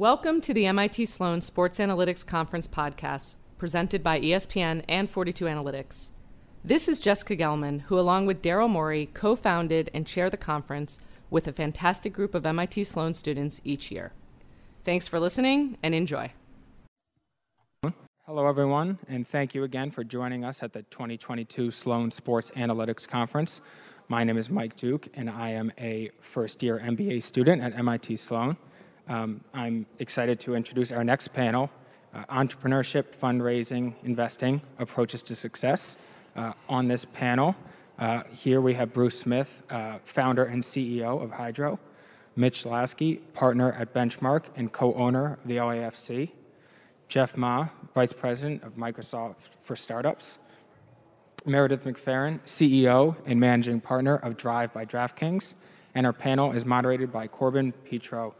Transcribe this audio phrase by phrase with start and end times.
[0.00, 6.12] Welcome to the MIT Sloan Sports Analytics Conference podcast, presented by ESPN and 42 Analytics.
[6.64, 11.00] This is Jessica Gelman, who, along with Daryl Morey, co founded and chair the conference
[11.28, 14.14] with a fantastic group of MIT Sloan students each year.
[14.84, 16.32] Thanks for listening and enjoy.
[18.24, 23.06] Hello, everyone, and thank you again for joining us at the 2022 Sloan Sports Analytics
[23.06, 23.60] Conference.
[24.08, 28.16] My name is Mike Duke, and I am a first year MBA student at MIT
[28.16, 28.56] Sloan.
[29.10, 31.68] Um, I'm excited to introduce our next panel
[32.14, 36.00] uh, Entrepreneurship, Fundraising, Investing Approaches to Success.
[36.36, 37.56] Uh, on this panel,
[37.98, 41.80] uh, here we have Bruce Smith, uh, founder and CEO of Hydrow,
[42.36, 46.30] Mitch Lasky, partner at Benchmark and co owner of the LAFC,
[47.08, 50.38] Jeff Ma, vice president of Microsoft for Startups,
[51.44, 55.54] Meredith McPherson, CEO and managing partner of Drive by DraftKings,
[55.96, 58.36] and our panel is moderated by Corbin Petro,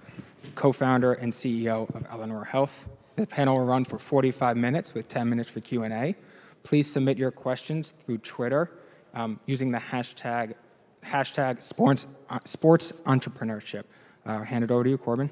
[0.55, 2.89] co-founder and CEO of Eleanor Health.
[3.17, 6.15] The panel will run for 45 minutes with 10 minutes for Q&A.
[6.63, 8.71] Please submit your questions through Twitter
[9.15, 10.55] um, using the hashtag,
[11.05, 13.85] hashtag sports, uh, sports entrepreneurship.
[14.25, 15.31] Uh, hand it over to you, Corbin.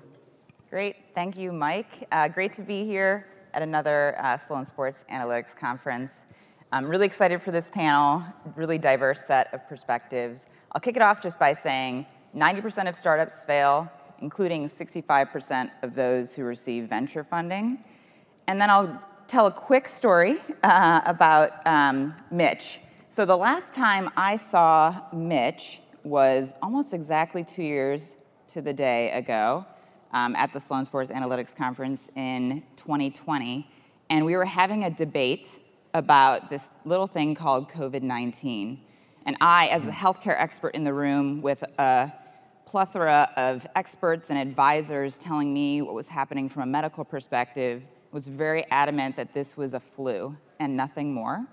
[0.71, 0.97] Great.
[1.15, 2.07] Thank you, Mike.
[2.13, 6.27] Uh, great to be here at another uh, Sloan Sports Analytics Conference.
[6.71, 8.23] I'm really excited for this panel,
[8.55, 10.45] really diverse set of perspectives.
[10.73, 13.91] I'll kick it off just by saying 90% of startups fail,
[14.21, 17.85] including 65% of those who receive venture funding.
[18.47, 22.81] And then I'll tell a quick story uh, about um, Mitch.
[23.11, 28.15] So the last time I saw Mitch was almost exactly two years
[28.49, 29.67] to the day ago
[30.13, 33.69] um, at the Sloan Sports Analytics Conference in 2020.
[34.11, 35.61] And we were having a debate
[35.95, 38.81] about this little thing called COVID 19.
[39.27, 42.13] And I, as the healthcare expert in the room with a
[42.69, 48.29] plethora of experts and advisors telling me what was happening from a medical perspective, was
[48.29, 51.47] very adamant that this was a flu and nothing more.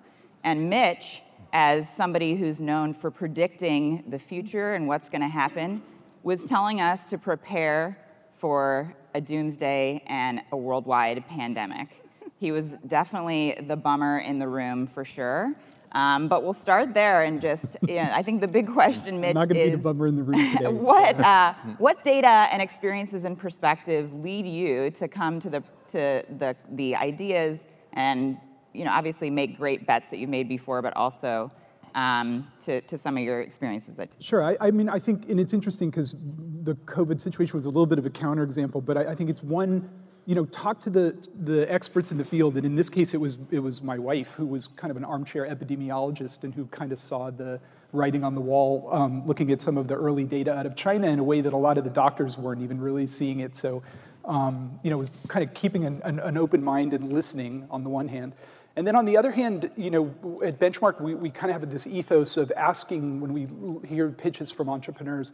[0.43, 1.21] And Mitch,
[1.53, 5.81] as somebody who's known for predicting the future and what's going to happen,
[6.23, 7.97] was telling us to prepare
[8.33, 12.03] for a doomsday and a worldwide pandemic.
[12.41, 15.55] He was definitely the bummer in the room for sure.
[15.91, 19.29] Um, but we'll start there and just, you know, I think the big question, Mitch,
[19.29, 20.67] I'm not going to be the bummer in the room today.
[20.71, 26.23] what, uh, what data and experiences and perspective lead you to come to the, to
[26.37, 28.37] the, the ideas and,
[28.73, 31.51] you know, obviously make great bets that you've made before, but also
[31.95, 33.95] um, to, to some of your experiences?
[33.95, 34.43] That- sure.
[34.43, 36.15] I, I mean, I think, and it's interesting because
[36.63, 39.41] the COVID situation was a little bit of a counterexample, but I, I think it's
[39.41, 39.89] one
[40.25, 43.21] you know, talk to the, the experts in the field, and in this case, it
[43.21, 46.91] was, it was my wife, who was kind of an armchair epidemiologist and who kind
[46.91, 47.59] of saw the
[47.91, 51.07] writing on the wall, um, looking at some of the early data out of China
[51.07, 53.53] in a way that a lot of the doctors weren't even really seeing it.
[53.53, 53.83] So,
[54.25, 57.83] um, you know, was kind of keeping an, an, an, open mind and listening on
[57.83, 58.33] the one hand.
[58.75, 61.69] And then on the other hand, you know, at Benchmark, we, we kind of have
[61.69, 65.31] this ethos of asking when we hear pitches from entrepreneurs,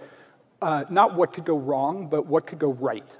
[0.61, 3.17] uh, not what could go wrong, but what could go right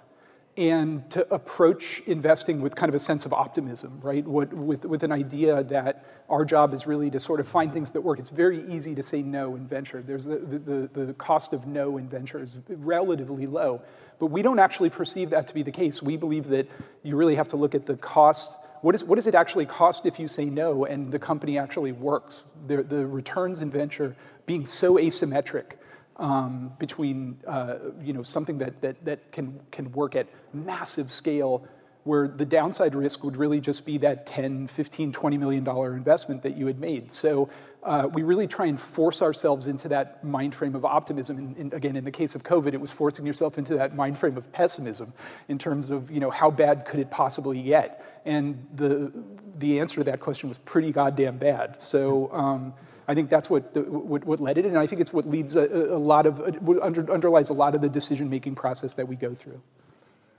[0.58, 4.26] and to approach investing with kind of a sense of optimism, right?
[4.26, 7.92] What, with, with an idea that our job is really to sort of find things
[7.92, 8.20] that work.
[8.20, 10.02] It's very easy to say no in venture.
[10.02, 13.82] There's the, the, the cost of no in venture is relatively low,
[14.20, 16.02] but we don't actually perceive that to be the case.
[16.02, 16.70] We believe that
[17.04, 18.58] you really have to look at the cost.
[18.82, 21.92] What, is, what does it actually cost if you say no and the company actually
[21.92, 22.44] works?
[22.68, 25.74] The, the returns in venture being so asymmetric
[26.22, 31.68] um, between uh, you know, something that, that, that can, can work at massive scale
[32.04, 36.44] where the downside risk would really just be that 10, 15, 20 million dollar investment
[36.44, 37.12] that you had made.
[37.12, 37.50] So
[37.84, 41.38] uh, we really try and force ourselves into that mind frame of optimism.
[41.38, 44.18] And, and, again, in the case of COVID, it was forcing yourself into that mind
[44.18, 45.14] frame of pessimism
[45.48, 48.22] in terms of, you know, how bad could it possibly get?
[48.26, 49.12] And the,
[49.58, 51.80] the answer to that question was pretty goddamn bad.
[51.80, 52.74] So um,
[53.08, 55.66] I think that's what, what, what, led it, and I think it's what leads a,
[55.66, 56.40] a lot of,
[56.82, 59.62] under, underlies a lot of the decision-making process that we go through.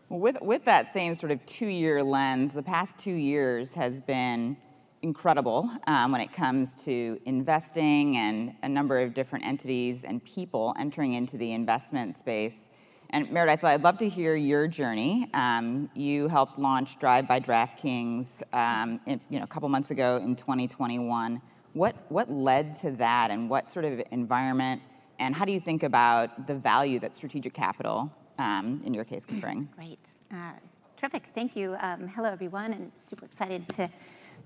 [0.08, 4.56] Well, with, with that same sort of two-year lens, the past two years has been
[5.02, 10.74] incredible um, when it comes to investing and a number of different entities and people
[10.78, 12.70] entering into the investment space.
[13.10, 15.28] And Meredith, I'd love to hear your journey.
[15.34, 20.16] Um, you helped launch Drive by DraftKings um, in, you know, a couple months ago
[20.16, 21.42] in 2021.
[21.74, 24.82] What, what led to that and what sort of environment
[25.18, 29.24] and how do you think about the value that strategic capital, um, in your case,
[29.24, 29.68] can bring?
[29.76, 30.00] Great.
[30.32, 30.52] Uh,
[30.96, 31.28] terrific.
[31.34, 31.76] Thank you.
[31.80, 33.88] Um, hello, everyone, and super excited to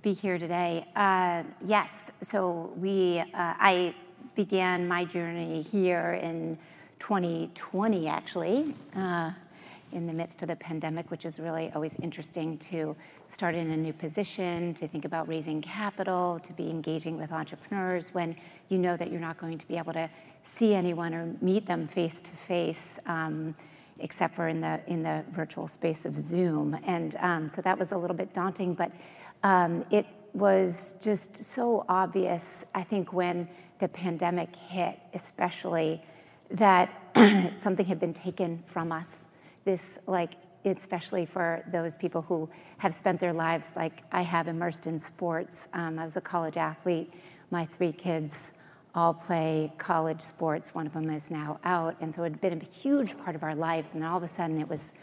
[0.03, 0.87] be here today.
[0.95, 3.95] Uh, yes, so we, uh, I
[4.35, 6.59] began my journey here in
[6.99, 9.31] 2020, actually, uh,
[9.93, 12.95] in the midst of the pandemic, which is really always interesting to
[13.29, 18.15] start in a new position, to think about raising capital, to be engaging with entrepreneurs
[18.15, 18.37] when
[18.69, 20.09] you know that you're not going to be able to
[20.43, 22.99] see anyone or meet them face to face,
[23.99, 26.79] except for in the in the virtual space of Zoom.
[26.87, 28.93] And um, so that was a little bit daunting, but
[29.43, 32.65] um, it was just so obvious.
[32.75, 36.03] I think when the pandemic hit, especially
[36.51, 36.91] that
[37.57, 39.25] something had been taken from us.
[39.65, 40.33] This, like,
[40.67, 42.49] especially for those people who
[42.79, 45.69] have spent their lives like I have immersed in sports.
[45.73, 47.13] Um, I was a college athlete.
[47.51, 48.59] My three kids
[48.95, 50.75] all play college sports.
[50.75, 51.97] One of them is now out.
[52.01, 53.93] And so it had been a huge part of our lives.
[53.93, 54.95] And then all of a sudden it was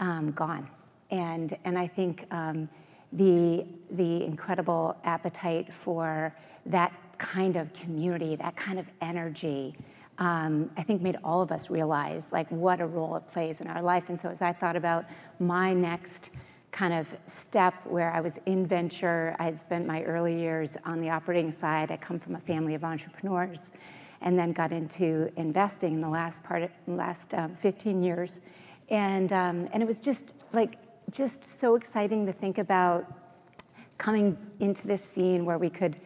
[0.00, 0.68] um, gone.
[1.10, 2.68] And, and I think um,
[3.12, 6.34] the, the incredible appetite for
[6.66, 9.76] that kind of community, that kind of energy,
[10.18, 13.66] um, I think made all of us realize like what a role it plays in
[13.66, 14.08] our life.
[14.08, 15.06] And so as I thought about
[15.40, 16.30] my next
[16.70, 21.00] kind of step where I was in venture, I had spent my early years on
[21.00, 21.90] the operating side.
[21.90, 23.70] I come from a family of entrepreneurs,
[24.20, 28.40] and then got into investing in the last part, of, last um, 15 years,
[28.88, 30.78] and um, and it was just like
[31.10, 33.04] just so exciting to think about
[33.98, 35.96] coming into this scene where we could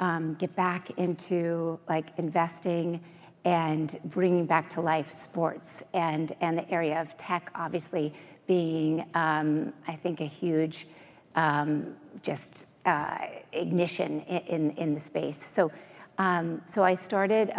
[0.00, 3.00] um, get back into like investing
[3.44, 8.14] and bringing back to life sports and, and the area of tech obviously
[8.46, 10.86] being, um, I think, a huge
[11.34, 13.18] um, just uh,
[13.52, 15.36] ignition in, in the space.
[15.36, 15.72] So,
[16.18, 17.52] um, so I started,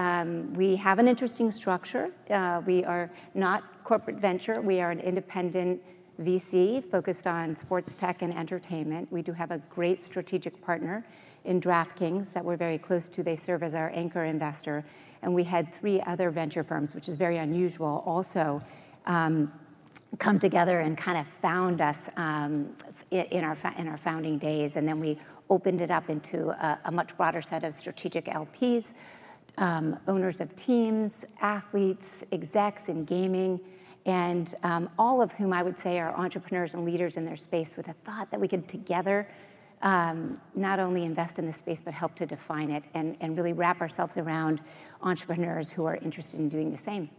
[0.55, 2.11] we have an interesting structure.
[2.29, 5.81] Uh, we are not corporate venture, we are an independent
[6.21, 9.11] VC focused on sports tech and entertainment.
[9.11, 11.03] We do have a great strategic partner
[11.45, 13.23] in DraftKings that we're very close to.
[13.23, 14.83] They serve as our anchor investor
[15.25, 18.61] and we had three other venture firms, which is very unusual, also
[19.07, 19.51] um,
[20.19, 22.69] come together and kind of found us um,
[23.09, 24.75] in, our, in our founding days.
[24.75, 25.17] And then we
[25.49, 28.93] opened it up into a, much broader set of strategic LPs,
[29.57, 33.59] um, owners of teams, athletes, execs in gaming,
[34.05, 34.53] and
[34.99, 37.93] all of whom I would say are entrepreneurs and leaders in their space with a
[37.93, 39.27] thought that we could together
[39.81, 43.53] um, not only invest in the space, but help to define it and, and really
[43.53, 44.61] wrap ourselves around
[45.01, 47.09] entrepreneurs who are interested in doing the same.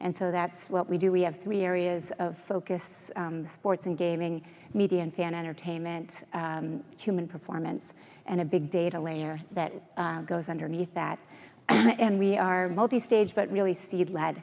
[0.00, 1.12] And so that's what we do.
[1.12, 4.42] We have three areas of focus um, sports and gaming,
[4.72, 10.48] media and fan entertainment, um, human performance, and a big data layer that uh, goes
[10.48, 11.18] underneath that.
[11.68, 14.42] and we are multi stage, but really seed led.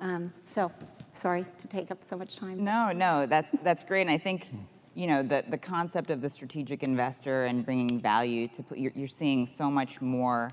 [0.00, 0.72] Um, so,
[1.12, 2.64] sorry to take up so much time.
[2.64, 4.02] No, no, that's, that's great.
[4.02, 4.48] And I think
[4.94, 9.08] you know, the, the concept of the strategic investor and bringing value to, you're, you're
[9.08, 10.50] seeing so much more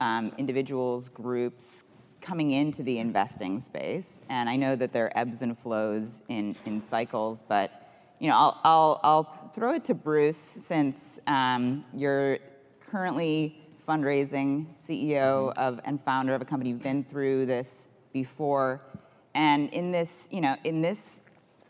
[0.00, 1.84] um, individuals, groups
[2.20, 4.22] coming into the investing space.
[4.28, 7.88] And I know that there are ebbs and flows in, in cycles, but,
[8.18, 12.38] you know, I'll, I'll, I'll throw it to Bruce since um, you're
[12.80, 16.70] currently fundraising CEO of and founder of a company.
[16.70, 18.82] You've been through this before.
[19.34, 21.22] And in this, you know, in this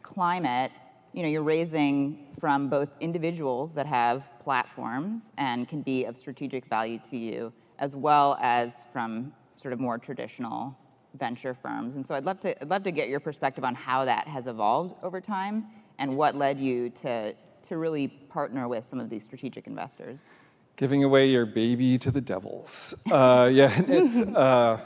[0.02, 0.72] climate,
[1.12, 6.66] you know, you're raising from both individuals that have platforms and can be of strategic
[6.66, 10.76] value to you, as well as from sort of more traditional
[11.14, 11.96] venture firms.
[11.96, 14.46] And so I'd love to, I'd love to get your perspective on how that has
[14.46, 15.66] evolved over time
[15.98, 20.28] and what led you to, to really partner with some of these strategic investors.
[20.76, 23.02] Giving away your baby to the devils.
[23.10, 24.80] Uh, yeah, it's, uh,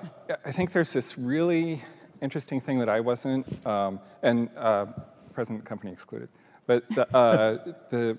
[0.44, 1.82] I think there's this really
[2.22, 4.86] interesting thing that I wasn't, um, and uh,
[5.34, 6.28] present company excluded.
[6.66, 8.18] But the, uh, the,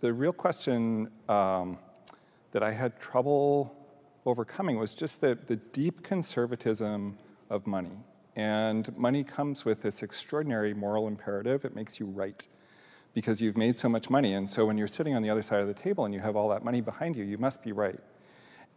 [0.00, 1.78] the real question um,
[2.52, 3.76] that I had trouble
[4.26, 7.18] overcoming was just the, the deep conservatism
[7.50, 7.98] of money.
[8.36, 11.64] And money comes with this extraordinary moral imperative.
[11.64, 12.46] It makes you right
[13.12, 14.34] because you've made so much money.
[14.34, 16.34] And so when you're sitting on the other side of the table and you have
[16.34, 18.00] all that money behind you, you must be right.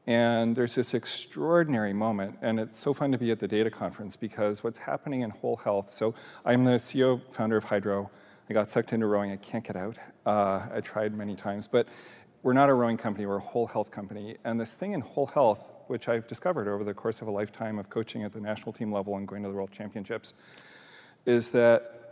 [0.07, 4.15] And there's this extraordinary moment, and it's so fun to be at the data conference
[4.15, 5.91] because what's happening in whole health.
[5.91, 8.09] So, I'm the CEO, founder of Hydrow.
[8.49, 9.97] I got sucked into rowing, I can't get out.
[10.25, 11.89] Uh, I tried many times, but
[12.41, 14.37] we're not a rowing company, we're a whole health company.
[14.45, 17.77] And this thing in whole health, which I've discovered over the course of a lifetime
[17.77, 20.33] of coaching at the national team level and going to the world championships,
[21.25, 22.06] is that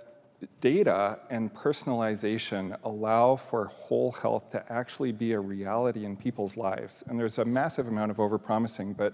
[0.61, 7.03] data and personalization allow for whole health to actually be a reality in people's lives.
[7.07, 9.13] And there's a massive amount of overpromising, but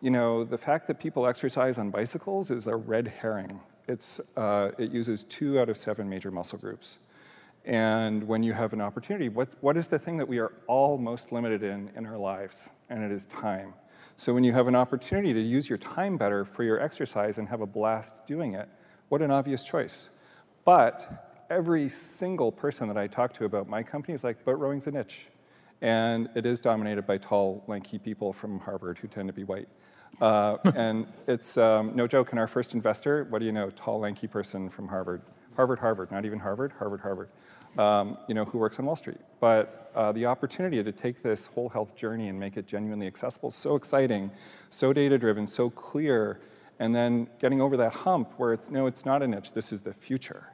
[0.00, 3.60] you know, the fact that people exercise on bicycles is a red herring.
[3.88, 7.06] It's, uh, it uses two out of seven major muscle groups.
[7.64, 10.98] And when you have an opportunity, what, what is the thing that we are all
[10.98, 12.70] most limited in in our lives?
[12.88, 13.74] And it is time.
[14.14, 17.48] So when you have an opportunity to use your time better for your exercise and
[17.48, 18.68] have a blast doing it,
[19.08, 20.15] what an obvious choice.
[20.66, 24.86] But every single person that I talk to about my company is like, but rowing's
[24.86, 25.28] a niche.
[25.80, 29.68] And it is dominated by tall, lanky people from Harvard who tend to be white.
[30.20, 34.00] Uh, and it's um, no joke, in our first investor, what do you know, tall,
[34.00, 35.22] lanky person from Harvard.
[35.54, 37.28] Harvard, Harvard, not even Harvard, Harvard, Harvard,
[37.78, 39.20] um, you know, who works on Wall Street.
[39.38, 43.50] But uh, the opportunity to take this whole health journey and make it genuinely accessible,
[43.52, 44.32] so exciting,
[44.68, 46.40] so data-driven, so clear,
[46.78, 49.82] and then getting over that hump where it's, no, it's not a niche, this is
[49.82, 50.52] the future.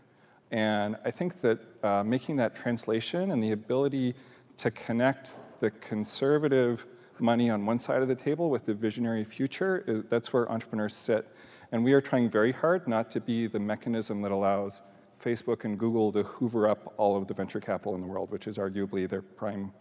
[0.52, 4.14] And I think that uh, making that translation and the ability
[4.59, 5.30] to connect
[5.61, 6.87] the conservative
[7.18, 10.94] money on one side of the table with the visionary future, is, that's where entrepreneurs
[10.94, 11.26] sit.
[11.73, 14.82] And we are trying very hard not to be the mechanism that allows
[15.18, 18.47] Facebook and Google to hoover up all of the venture capital in the world, which
[18.47, 19.73] is arguably their prime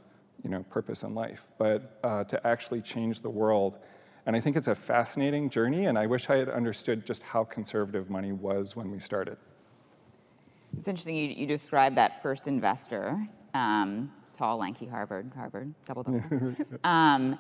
[0.42, 3.78] you know, purpose in life, but uh, to actually change the world.
[4.26, 7.44] And I think it's a fascinating journey, and I wish I had understood just how
[7.44, 9.38] conservative money was when we started.
[10.78, 16.56] It's interesting you, you described that first investor, um, tall, lanky Harvard, Harvard, double double.
[16.84, 17.38] um,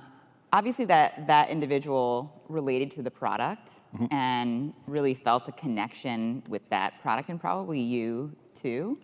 [0.53, 4.13] obviously, that, that individual related to the product mm-hmm.
[4.13, 8.99] and really felt a connection with that product, and probably you too.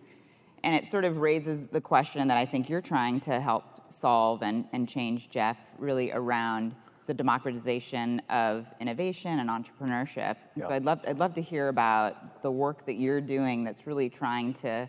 [0.64, 4.42] And it sort of raises the question that I think you're trying to help solve
[4.42, 6.74] and, and change, Jeff, really around
[7.08, 10.36] the democratization of innovation and entrepreneurship.
[10.54, 10.66] Yeah.
[10.66, 14.10] So I'd love, I'd love to hear about the work that you're doing that's really
[14.10, 14.88] trying to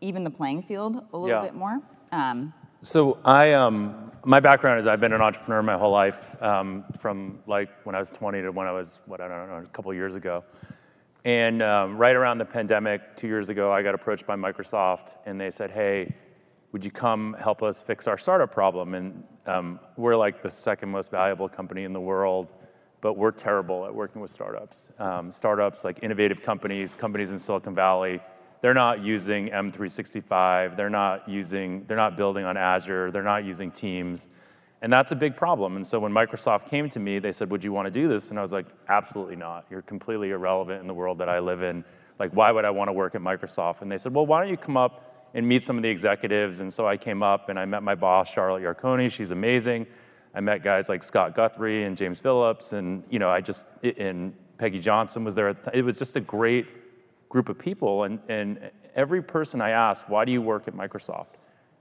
[0.00, 1.42] even the playing field a little yeah.
[1.42, 1.80] bit more.
[2.10, 6.84] Um, so I, um, my background is I've been an entrepreneur my whole life, um,
[6.98, 9.66] from like when I was 20 to when I was what I don't know a
[9.68, 10.42] couple years ago.
[11.24, 15.40] And um, right around the pandemic, two years ago, I got approached by Microsoft, and
[15.40, 16.14] they said, "Hey,
[16.72, 20.90] would you come help us fix our startup problem?" And um, we're like the second
[20.90, 22.54] most valuable company in the world,
[23.00, 24.98] but we're terrible at working with startups.
[24.98, 28.20] Um, startups like innovative companies, companies in Silicon Valley
[28.64, 33.70] they're not using M365, they're not using, they're not building on Azure, they're not using
[33.70, 34.30] Teams.
[34.80, 35.76] And that's a big problem.
[35.76, 38.30] And so when Microsoft came to me, they said, Would you want to do this?
[38.30, 39.66] And I was like, Absolutely not.
[39.68, 41.84] You're completely irrelevant in the world that I live in.
[42.18, 43.82] Like, why would I want to work at Microsoft?
[43.82, 46.60] And they said, Well, why don't you come up and meet some of the executives?
[46.60, 49.12] And so I came up and I met my boss, Charlotte Yarkoni.
[49.12, 49.86] She's amazing.
[50.34, 54.34] I met guys like Scott Guthrie and James Phillips, and you know, I just and
[54.58, 55.78] Peggy Johnson was there at the time.
[55.78, 56.66] It was just a great
[57.28, 61.34] group of people, and, and every person I asked, why do you work at Microsoft?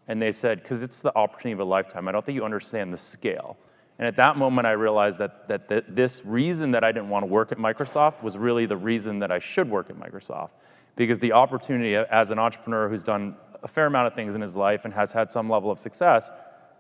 [0.07, 2.07] And they said, because it's the opportunity of a lifetime.
[2.07, 3.57] I don't think you understand the scale.
[3.99, 7.23] And at that moment, I realized that, that, that this reason that I didn't want
[7.23, 10.51] to work at Microsoft was really the reason that I should work at Microsoft.
[10.95, 14.55] Because the opportunity as an entrepreneur who's done a fair amount of things in his
[14.55, 16.31] life and has had some level of success,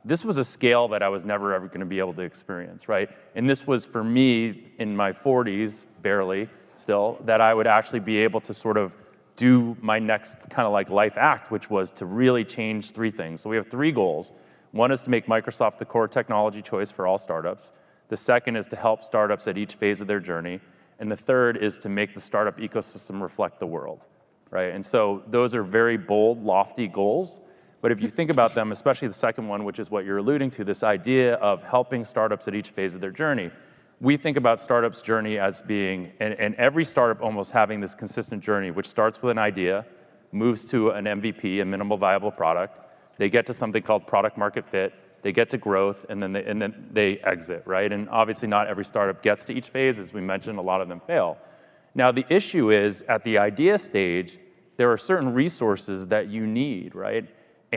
[0.05, 2.89] this was a scale that I was never ever going to be able to experience,
[2.89, 3.09] right?
[3.35, 8.17] And this was for me in my 40s, barely, still that I would actually be
[8.17, 8.95] able to sort of
[9.35, 13.41] do my next kind of like life act, which was to really change three things.
[13.41, 14.31] So we have three goals.
[14.71, 17.71] One is to make Microsoft the core technology choice for all startups.
[18.09, 20.59] The second is to help startups at each phase of their journey.
[20.99, 24.05] And the third is to make the startup ecosystem reflect the world,
[24.49, 24.73] right?
[24.73, 27.41] And so those are very bold, lofty goals.
[27.81, 30.51] But if you think about them, especially the second one, which is what you're alluding
[30.51, 33.51] to, this idea of helping startups at each phase of their journey,
[33.99, 38.43] we think about startups' journey as being, and, and, every startup almost having this consistent
[38.43, 39.85] journey, which starts with an idea,
[40.31, 42.79] moves to an MVP, a minimal viable product.
[43.17, 44.93] They get to something called product market fit.
[45.23, 47.91] They get to growth, and then they, and then they exit, right?
[47.91, 49.97] And obviously, not every startup gets to each phase.
[49.97, 51.37] As we mentioned, a lot of them fail.
[51.95, 54.37] Now, the issue is at the idea stage,
[54.77, 57.27] there are certain resources that you need, right?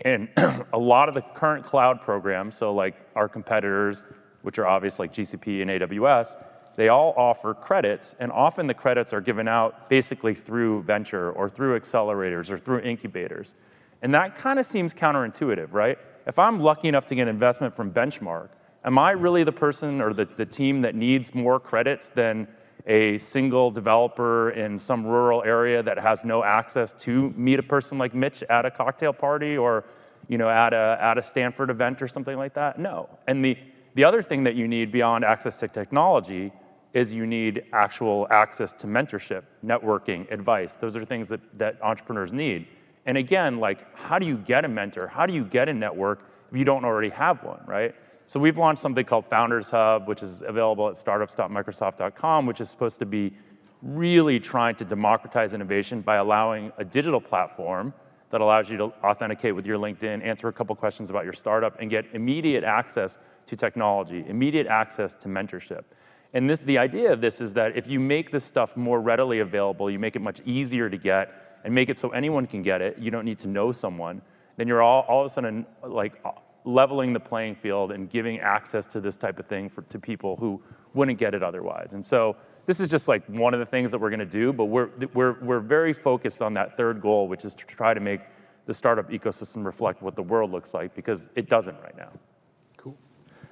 [0.04, 0.28] And
[0.72, 4.04] a lot of the current cloud programs, so like our competitors,
[4.42, 6.44] which are obvious like GCP and AWS,
[6.76, 11.48] they all offer credits, and often the credits are given out basically through venture or
[11.48, 13.54] through accelerators or through incubators.
[14.02, 15.98] And that kind of seems counterintuitive, right?
[16.26, 18.48] If I'm lucky enough to get investment from Benchmark,
[18.84, 22.48] am I really the person or the, the team that needs more credits than
[22.86, 27.98] a single developer in some rural area that has no access to meet a person
[27.98, 29.84] like Mitch at a cocktail party or
[30.28, 32.78] you know, at, a, at a Stanford event or something like that?
[32.78, 33.08] No.
[33.28, 33.56] And the,
[33.94, 36.52] the other thing that you need beyond access to technology
[36.92, 40.74] is you need actual access to mentorship, networking, advice.
[40.74, 42.66] Those are things that, that entrepreneurs need.
[43.06, 45.06] And again, like, how do you get a mentor?
[45.06, 47.94] How do you get a network if you don't already have one, right?
[48.26, 52.98] So we've launched something called Founders Hub, which is available at startups.microsoft.com, which is supposed
[52.98, 53.32] to be
[53.82, 57.94] really trying to democratize innovation by allowing a digital platform
[58.30, 61.80] that allows you to authenticate with your LinkedIn, answer a couple questions about your startup,
[61.80, 65.84] and get immediate access to technology, immediate access to mentorship.
[66.34, 69.38] And this, the idea of this is that if you make this stuff more readily
[69.38, 72.80] available, you make it much easier to get, and make it so anyone can get
[72.80, 72.96] it.
[72.96, 74.22] You don't need to know someone.
[74.56, 76.30] Then you're all, all of a sudden like uh,
[76.64, 80.36] leveling the playing field and giving access to this type of thing for, to people
[80.36, 80.62] who
[80.94, 81.92] wouldn't get it otherwise.
[81.92, 84.52] And so this is just like one of the things that we're going to do,
[84.52, 88.00] but we're, we're, we're very focused on that third goal, which is to try to
[88.00, 88.20] make
[88.66, 92.10] the startup ecosystem reflect what the world looks like because it doesn't right now.
[92.76, 92.96] Cool.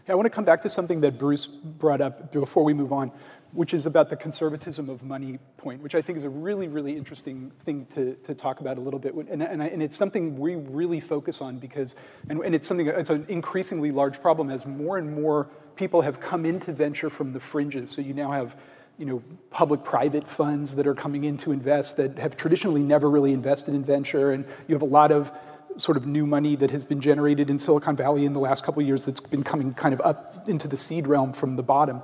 [0.05, 2.93] Hey, I want to come back to something that Bruce brought up before we move
[2.93, 3.11] on,
[3.55, 6.97] which is about the conservatism of money point, which I think is a really, really
[6.97, 9.15] interesting thing to, to talk about a little bit.
[9.15, 11.95] And, and, and it's something we really focus on because,
[12.29, 16.21] and, and it's something, it's an increasingly large problem as more and more people have
[16.21, 17.93] come into venture from the fringes.
[17.93, 18.57] So you now have
[18.99, 23.33] you know, public-private funds that are coming in to invest that have traditionally never really
[23.33, 25.33] invested in venture, and you have a lot of
[25.77, 28.81] sort of new money that has been generated in Silicon Valley in the last couple
[28.81, 32.03] of years that's been coming kind of up into the seed realm from the bottom.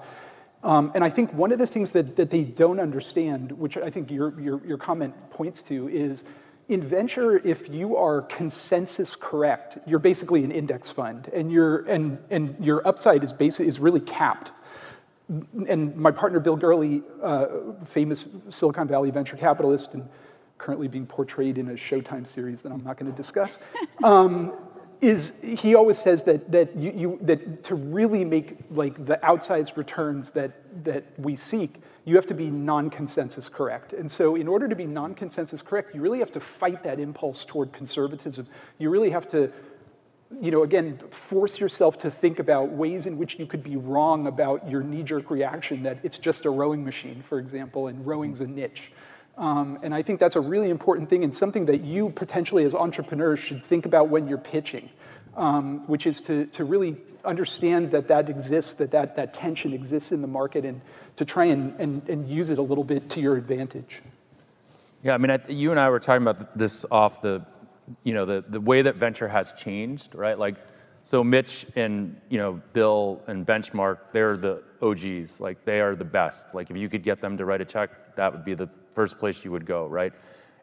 [0.63, 3.91] Um, and I think one of the things that, that they don't understand, which I
[3.91, 6.25] think your, your, your comment points to, is
[6.69, 12.19] in venture, if you are consensus correct, you're basically an index fund, and your and
[12.31, 14.53] and your upside is basically is really capped.
[15.69, 17.47] And my partner Bill Gurley, uh,
[17.85, 20.09] famous Silicon Valley venture capitalist, and
[20.59, 23.59] currently being portrayed in a Showtime series that I'm not going to discuss,
[24.05, 24.53] um,
[25.01, 29.77] is he always says that that you, you, that to really make like the outsized
[29.77, 30.53] returns that
[30.85, 33.93] that we seek, you have to be non-consensus correct.
[33.93, 37.45] And so, in order to be non-consensus correct, you really have to fight that impulse
[37.45, 38.47] toward conservatism.
[38.79, 39.53] You really have to
[40.41, 44.29] you know, again, force yourself to think about ways in which you could be wrong
[44.29, 48.47] about your knee-jerk reaction that it's just a rowing machine, for example, and rowing's a
[48.47, 48.93] niche.
[49.41, 52.75] Um, and I think that's a really important thing and something that you potentially as
[52.75, 54.91] entrepreneurs should think about when you're pitching,
[55.35, 60.13] um, which is to, to really understand that that exists, that, that that tension exists
[60.13, 60.83] in the market and
[61.17, 64.03] to try and, and, and use it a little bit to your advantage.
[65.03, 67.43] Yeah, I mean, I, you and I were talking about this off the
[68.05, 70.39] you know, the, the way that venture has changed, right?
[70.39, 70.57] Like,
[71.03, 75.41] so Mitch and, you know, Bill and Benchmark, they're the OGs.
[75.41, 76.55] Like, they are the best.
[76.55, 79.19] Like, if you could get them to write a check, that would be the first
[79.19, 80.13] place you would go, right?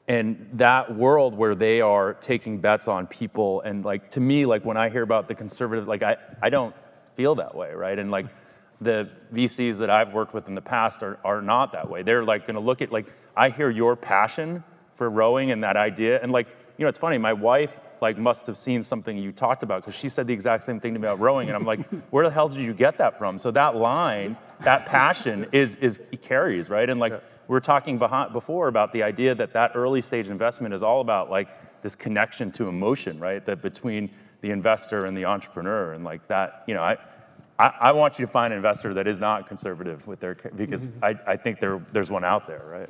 [0.07, 4.63] And that world where they are taking bets on people, and like, to me, like,
[4.63, 6.73] when I hear about the conservative, like, I, I don't
[7.15, 7.97] feel that way, right?
[7.97, 8.27] And like,
[8.79, 12.03] the VCs that I've worked with in the past are, are not that way.
[12.03, 16.21] They're like gonna look at, like, I hear your passion for rowing and that idea,
[16.21, 16.47] and like,
[16.77, 17.17] you know, it's funny.
[17.17, 20.63] My wife like must have seen something you talked about because she said the exact
[20.63, 22.99] same thing to me about rowing, and I'm like, where the hell did you get
[22.99, 23.39] that from?
[23.39, 27.19] So that line, that passion, is is carries right, and like yeah.
[27.47, 31.01] we were talking behind, before about the idea that that early stage investment is all
[31.01, 31.47] about like
[31.81, 33.43] this connection to emotion, right?
[33.45, 34.11] That between
[34.41, 36.97] the investor and the entrepreneur, and like that, you know, I.
[37.59, 40.91] I, I want you to find an investor that is not conservative with their because
[40.91, 41.05] mm-hmm.
[41.05, 42.87] I, I think there, there's one out there, right?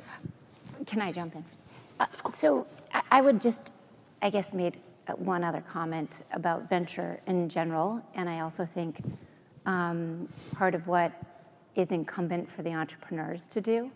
[0.84, 1.44] Can I jump in?
[1.98, 2.66] Uh, so
[3.10, 3.72] I would just
[4.20, 9.02] I guess, made uh, one other comment about venture in general, and I also think
[9.66, 11.12] um, part of what
[11.74, 13.90] is incumbent for the entrepreneurs to do,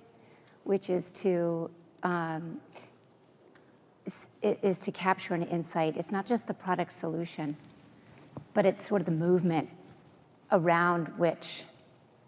[0.65, 1.71] which is to
[2.03, 2.61] um,
[4.07, 5.97] is, is to capture an insight.
[5.97, 7.57] It's not just the product solution,
[8.55, 9.69] but it's sort of the movement
[10.51, 11.65] around which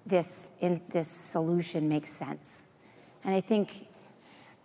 [0.06, 2.68] this in, this solution makes sense.
[3.24, 3.88] And I think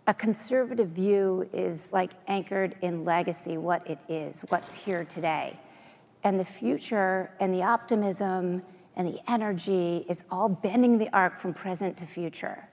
[0.06, 5.58] a conservative view is like anchored in legacy, what it is, what's here today.
[6.24, 8.62] And the future and the optimism
[8.96, 12.68] and the energy is all bending the arc from present to future.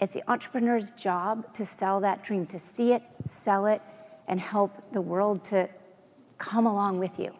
[0.00, 3.82] It's the entrepreneur's job to sell that dream, to see it, sell it,
[4.26, 5.68] and help the world to
[6.38, 7.32] come along with you,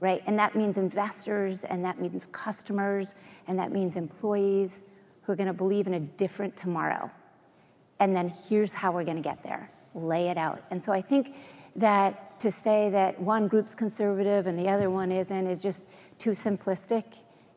[0.00, 0.22] right?
[0.26, 3.14] And that means investors, and that means customers,
[3.46, 4.86] and that means employees
[5.22, 7.10] who are gonna believe in a different tomorrow
[8.04, 9.70] and then here's how we're going to get there.
[9.94, 10.62] Lay it out.
[10.70, 11.34] And so I think
[11.74, 15.84] that to say that one group's conservative and the other one isn't is just
[16.18, 17.04] too simplistic.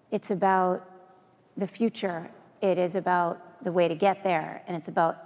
[0.09, 0.89] It's about
[1.57, 2.31] the future,
[2.61, 5.17] it is about the way to get there, and it's about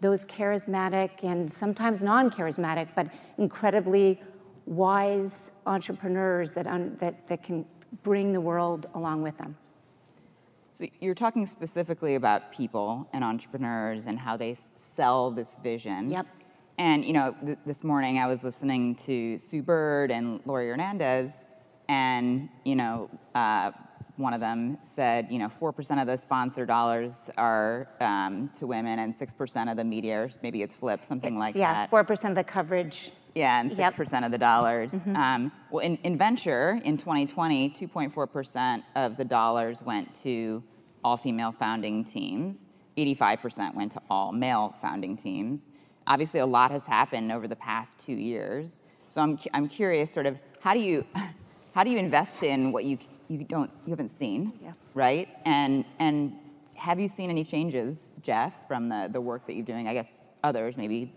[0.00, 4.20] those charismatic and sometimes non charismatic, but incredibly
[4.66, 7.64] wise entrepreneurs that, un- that, that can
[8.02, 9.56] bring the world along with them.
[10.78, 16.08] So you're talking specifically about people and entrepreneurs and how they sell this vision.
[16.08, 16.28] Yep.
[16.78, 21.44] And you know, th- this morning I was listening to Sue Bird and Laurie Hernandez,
[21.88, 23.72] and you know, uh,
[24.18, 28.68] one of them said, you know, four percent of the sponsor dollars are um, to
[28.68, 31.80] women, and six percent of the media, maybe it's flipped, something it's, like yeah, that.
[31.80, 34.22] Yeah, four percent of the coverage yeah, and 6% yep.
[34.24, 34.92] of the dollars.
[34.92, 35.16] Mm-hmm.
[35.16, 40.62] Um, well, in, in venture, in 2020, 2.4% of the dollars went to
[41.04, 45.70] all female founding teams, 85% went to all male founding teams.
[46.06, 48.82] obviously, a lot has happened over the past two years.
[49.08, 51.06] So I'm, I'm curious, sort of, how do you
[51.74, 54.72] how do you invest in what you you don't you haven't seen, Yeah.
[54.94, 55.28] right?
[55.44, 56.32] And and
[56.74, 59.86] have you seen any changes, Jeff, from the the work that you're doing?
[59.86, 61.12] I guess others, maybe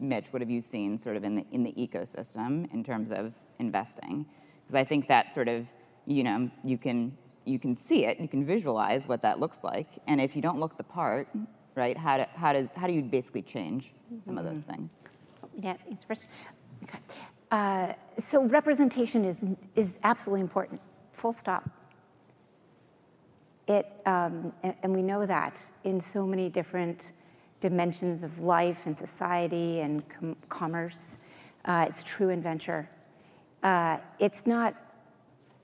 [0.00, 3.34] Mitch, what have you seen sort of in the in the ecosystem in terms of
[3.58, 4.26] investing?
[4.60, 5.72] Because I think that sort of
[6.06, 9.88] you know you can you can see it, you can visualize what that looks like,
[10.06, 11.28] and if you don't look the part,
[11.74, 11.96] right?
[11.96, 14.96] How do, how does how do you basically change some of those things?
[15.56, 16.26] Yeah, it's first.
[16.84, 16.98] Okay.
[17.50, 20.80] Uh, so representation is is absolutely important.
[21.12, 21.68] Full stop.
[23.66, 27.12] It um, and, and we know that in so many different
[27.60, 31.18] dimensions of life and society and com- commerce.
[31.64, 32.88] Uh, it's true in venture.
[33.62, 34.74] Uh, it's not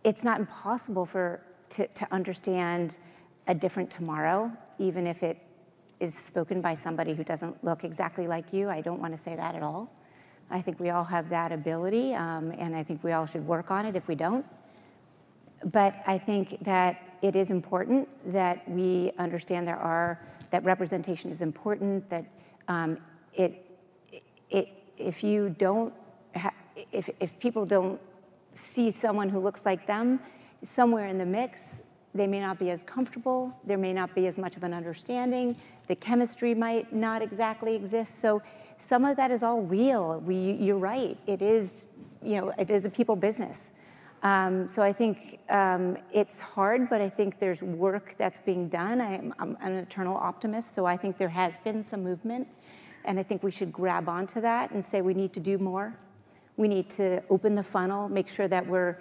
[0.02, 2.98] it's not impossible for to, to understand
[3.46, 5.38] a different tomorrow, even if it
[5.98, 8.68] is spoken by somebody who doesn't look exactly like you.
[8.68, 9.90] I don't want to say that at all.
[10.50, 13.70] I think we all have that ability, um, and I think we all should work
[13.70, 14.44] on it if we don't.
[15.64, 20.20] But I think that it is important that we understand there are
[20.54, 22.08] that representation is important.
[22.10, 22.24] That
[22.68, 22.98] um,
[23.34, 23.52] it,
[24.50, 25.92] it if you don't
[26.36, 26.54] ha-
[26.92, 28.00] if if people don't
[28.52, 30.20] see someone who looks like them
[30.62, 31.82] somewhere in the mix,
[32.14, 33.52] they may not be as comfortable.
[33.64, 35.56] There may not be as much of an understanding.
[35.88, 38.20] The chemistry might not exactly exist.
[38.20, 38.40] So
[38.78, 40.20] some of that is all real.
[40.20, 41.18] We, you're right.
[41.26, 41.86] It is,
[42.22, 43.72] you know, it is a people business.
[44.24, 49.00] Um, so I think um, it's hard, but I think there's work that's being done.
[49.02, 52.48] I'm, I'm an eternal optimist, so I think there has been some movement,
[53.04, 55.98] and I think we should grab onto that and say we need to do more.
[56.56, 58.98] We need to open the funnel, make sure that we're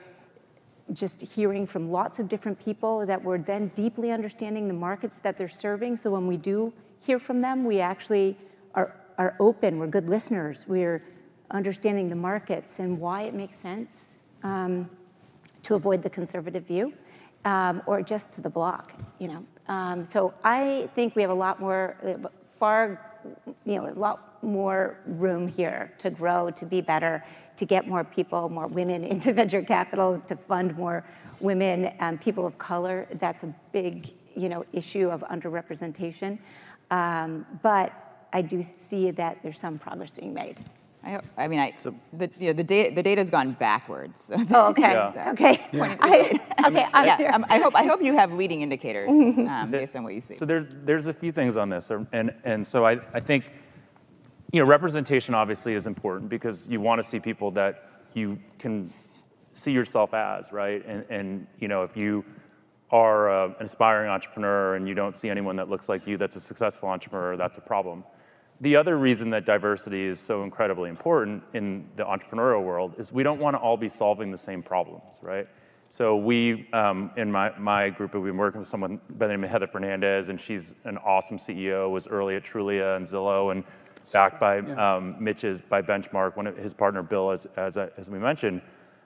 [0.92, 5.38] just hearing from lots of different people, that we're then deeply understanding the markets that
[5.38, 5.96] they're serving.
[5.96, 8.38] So when we do hear from them, we actually
[8.76, 11.02] are, are open, we're good listeners, we're
[11.50, 14.90] understanding the markets and why it makes sense um,
[15.64, 16.94] to avoid the conservative view
[17.46, 19.46] um, or just to the block, you know.
[19.68, 22.28] Um, so I think we have a lot more, uh,
[22.60, 23.00] far,
[23.66, 27.24] you know, a lot more room here to grow, to be better,
[27.58, 31.06] to get more people, more women into venture capital, to fund more
[31.40, 33.08] women, um, people of color.
[33.14, 36.40] That's a big, you know, issue of underrepresentation.
[36.92, 37.92] Um, but
[38.34, 40.60] I do see that there's some progress being made.
[41.06, 41.72] I, I mean, I,
[42.14, 44.22] the, you know, the data, the data's gone backwards.
[44.22, 44.94] So Oh, okay.
[44.94, 45.32] Yeah.
[45.32, 45.60] Okay.
[45.74, 46.88] I, okay.
[46.94, 47.30] I'm yeah, here.
[47.34, 50.34] um, I hope, I hope you have leading indicators um, based on what you see.
[50.34, 53.46] So there, there's a few things on this, and and so I, I think,
[54.52, 58.90] you know, representation obviously is important because you want to see people that you can
[59.52, 60.86] see yourself as, right?
[60.86, 62.24] And and you know, if you
[62.92, 66.36] are uh, an aspiring entrepreneur and you don't see anyone that looks like you that's
[66.36, 68.04] a successful entrepreneur, that's a problem.
[68.64, 73.22] The other reason that diversity is so incredibly important in the entrepreneurial world is we
[73.22, 75.50] don't want to all be solving the same problems, right?
[75.90, 79.44] So we, um, in my, my group, we've been working with someone by the name
[79.44, 83.66] of Heather Fernandez, and she's an awesome CEO, was early at Trulia and Zillow, and
[84.14, 88.18] backed by um, Mitch's, by Benchmark, one of his partner Bill, as, as, as we
[88.18, 88.62] mentioned.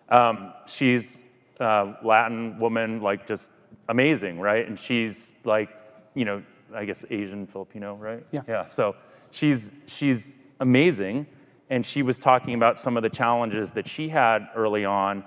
[0.09, 1.23] Um, she's
[1.59, 3.53] uh, Latin woman, like just
[3.89, 4.67] amazing, right?
[4.67, 5.69] And she's like,
[6.13, 6.43] you know,
[6.75, 8.23] I guess Asian, Filipino, right?
[8.31, 8.41] Yeah.
[8.47, 8.65] Yeah.
[8.67, 8.95] So
[9.37, 11.27] she's she's amazing,
[11.69, 15.23] and she was talking about some of the challenges that she had early on,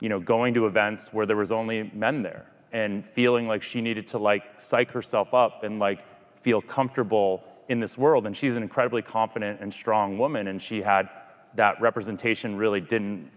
[0.00, 3.80] you know, going to events where there was only men there, and feeling like she
[3.80, 6.00] needed to like psych herself up and like
[6.40, 8.26] feel comfortable in this world.
[8.26, 11.08] And she's an incredibly confident and strong woman, and she had
[11.54, 13.30] that representation really didn't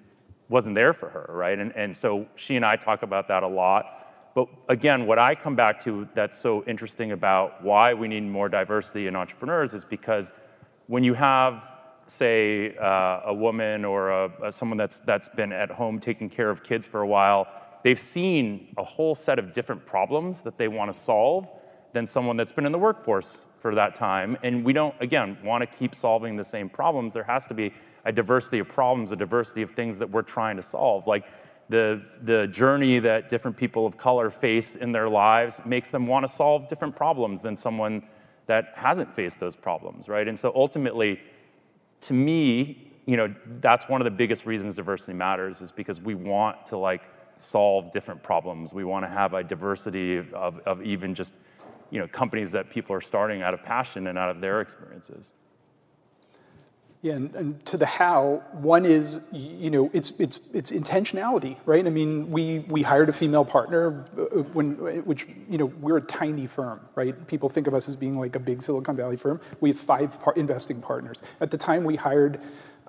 [0.49, 1.59] wasn't there for her, right?
[1.59, 4.06] And, and so she and I talk about that a lot.
[4.37, 8.49] But again, what I come back to that's so interesting about why we need more
[8.49, 10.31] diversity in entrepreneurs is because
[10.85, 15.71] when you have, say, uh, a woman or a, a- someone that's, that's been at
[15.71, 17.47] home taking care of kids for a while,
[17.83, 21.49] they've seen a whole set of different problems that they want to solve
[21.93, 24.37] than someone that's been in the workforce for that time.
[24.43, 27.15] And we don't, again, want to keep solving the same problems.
[27.15, 27.73] There has to be
[28.05, 31.07] a diversity of problems, a diversity of things that we're trying to solve.
[31.07, 31.25] Like
[31.69, 36.23] the, the journey that different people of color face in their lives makes them want
[36.23, 38.03] to solve different problems than someone
[38.45, 40.27] that hasn't faced those problems, right?
[40.27, 41.19] And so ultimately,
[42.01, 46.15] to me, you know, that's one of the biggest reasons diversity matters is because we
[46.15, 47.01] want to like
[47.39, 48.73] solve different problems.
[48.73, 51.35] We want to have a diversity of, of even just,
[51.89, 55.33] you know, companies that people are starting out of passion and out of their experiences.
[57.07, 61.87] Yeah, and, and, to the how, one is, you know, it's, it's, it's intentionality, right?
[61.87, 64.73] I mean, we, we hired a female partner uh, when,
[65.05, 67.15] which, you know, we're a tiny firm, right?
[67.27, 69.39] People think of us as being like a big Silicon Valley firm.
[69.61, 71.21] We have five par- investing partners.
[71.39, 72.41] At the time we hired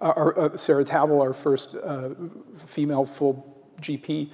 [0.02, 2.10] uh, our, uh, Sarah Tavel, our first uh,
[2.56, 4.30] female full GP,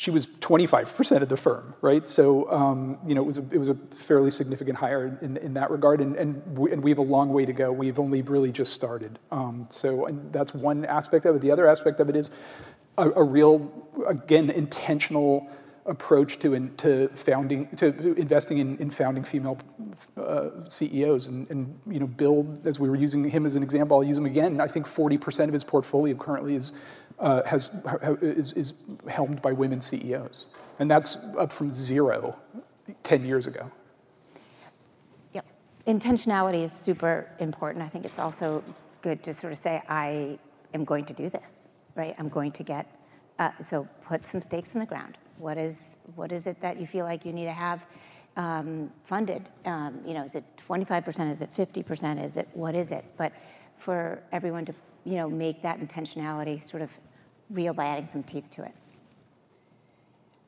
[0.00, 2.08] she was 25% of the firm, right?
[2.08, 5.52] So, um, you know, it was, a, it was a fairly significant hire in, in
[5.52, 7.70] that regard, and, and, we, and we have a long way to go.
[7.70, 9.18] We've only really just started.
[9.30, 11.42] Um, so that's one aspect of it.
[11.42, 12.30] The other aspect of it is
[12.96, 13.70] a, a real,
[14.06, 15.46] again, intentional
[15.84, 19.58] approach to, in, to founding, to investing in, in founding female
[20.16, 23.98] uh, CEOs and, and, you know, build, as we were using him as an example,
[23.98, 24.62] I'll use him again.
[24.62, 26.72] I think 40% of his portfolio currently is
[27.20, 27.70] uh, has,
[28.22, 28.74] is, is
[29.08, 30.48] helmed by women CEOs.
[30.78, 32.38] And that's up from zero
[33.02, 33.70] 10 years ago.
[35.34, 35.46] Yep.
[35.86, 37.84] Intentionality is super important.
[37.84, 38.64] I think it's also
[39.02, 40.38] good to sort of say, I
[40.72, 42.14] am going to do this, right?
[42.18, 42.86] I'm going to get,
[43.38, 45.18] uh, so put some stakes in the ground.
[45.36, 47.86] What is, what is it that you feel like you need to have
[48.36, 49.48] um, funded?
[49.66, 51.30] Um, you know, is it 25%?
[51.30, 52.24] Is it 50%?
[52.24, 53.04] Is it, what is it?
[53.16, 53.32] But
[53.76, 56.90] for everyone to, you know, make that intentionality sort of
[57.50, 58.74] real by adding some teeth to it.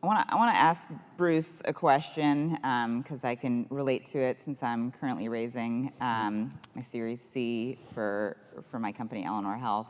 [0.03, 2.59] I want to I want to ask Bruce a question
[3.05, 7.79] because um, I can relate to it since I'm currently raising um, my Series C
[7.95, 8.37] for
[8.69, 9.87] for my company Eleanor Health.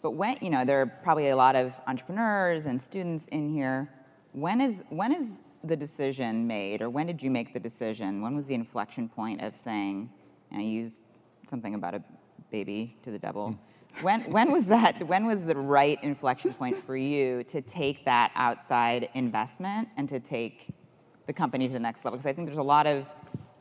[0.00, 3.90] But when you know there are probably a lot of entrepreneurs and students in here.
[4.32, 8.22] When is when is the decision made, or when did you make the decision?
[8.22, 10.08] When was the inflection point of saying,
[10.50, 11.04] and I use
[11.46, 12.02] something about a
[12.50, 13.58] baby to the devil.
[14.00, 18.32] When, when was that, when was the right inflection point for you to take that
[18.34, 20.68] outside investment and to take
[21.26, 22.18] the company to the next level?
[22.18, 23.12] Because I think there's a lot of,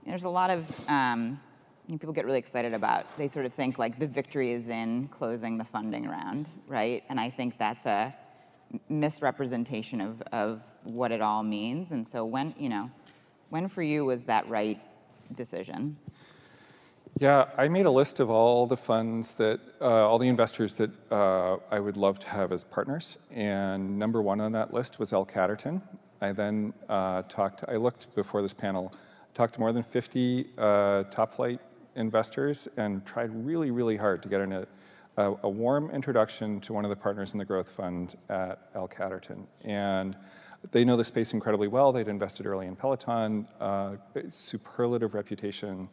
[0.05, 1.39] there's a lot of, um,
[1.87, 4.69] you know, people get really excited about, they sort of think like the victory is
[4.69, 7.03] in closing the funding round, right?
[7.09, 8.15] And I think that's a
[8.89, 11.91] misrepresentation of, of what it all means.
[11.91, 12.89] And so when, you know,
[13.49, 14.79] when for you was that right
[15.35, 15.97] decision?
[17.19, 20.89] Yeah, I made a list of all the funds that, uh, all the investors that
[21.12, 23.19] uh, I would love to have as partners.
[23.30, 25.82] And number one on that list was L Catterton.
[26.21, 28.93] I then uh, talked, I looked before this panel,
[29.34, 31.60] talked to more than 50 uh, top flight
[31.95, 34.67] investors and tried really, really hard to get in a,
[35.17, 38.88] a, a, warm introduction to one of the partners in the growth fund at L
[38.88, 39.45] Catterton.
[39.63, 40.15] And
[40.71, 41.91] they know the space incredibly well.
[41.91, 43.95] They'd invested early in Peloton, uh,
[44.30, 45.89] superlative reputation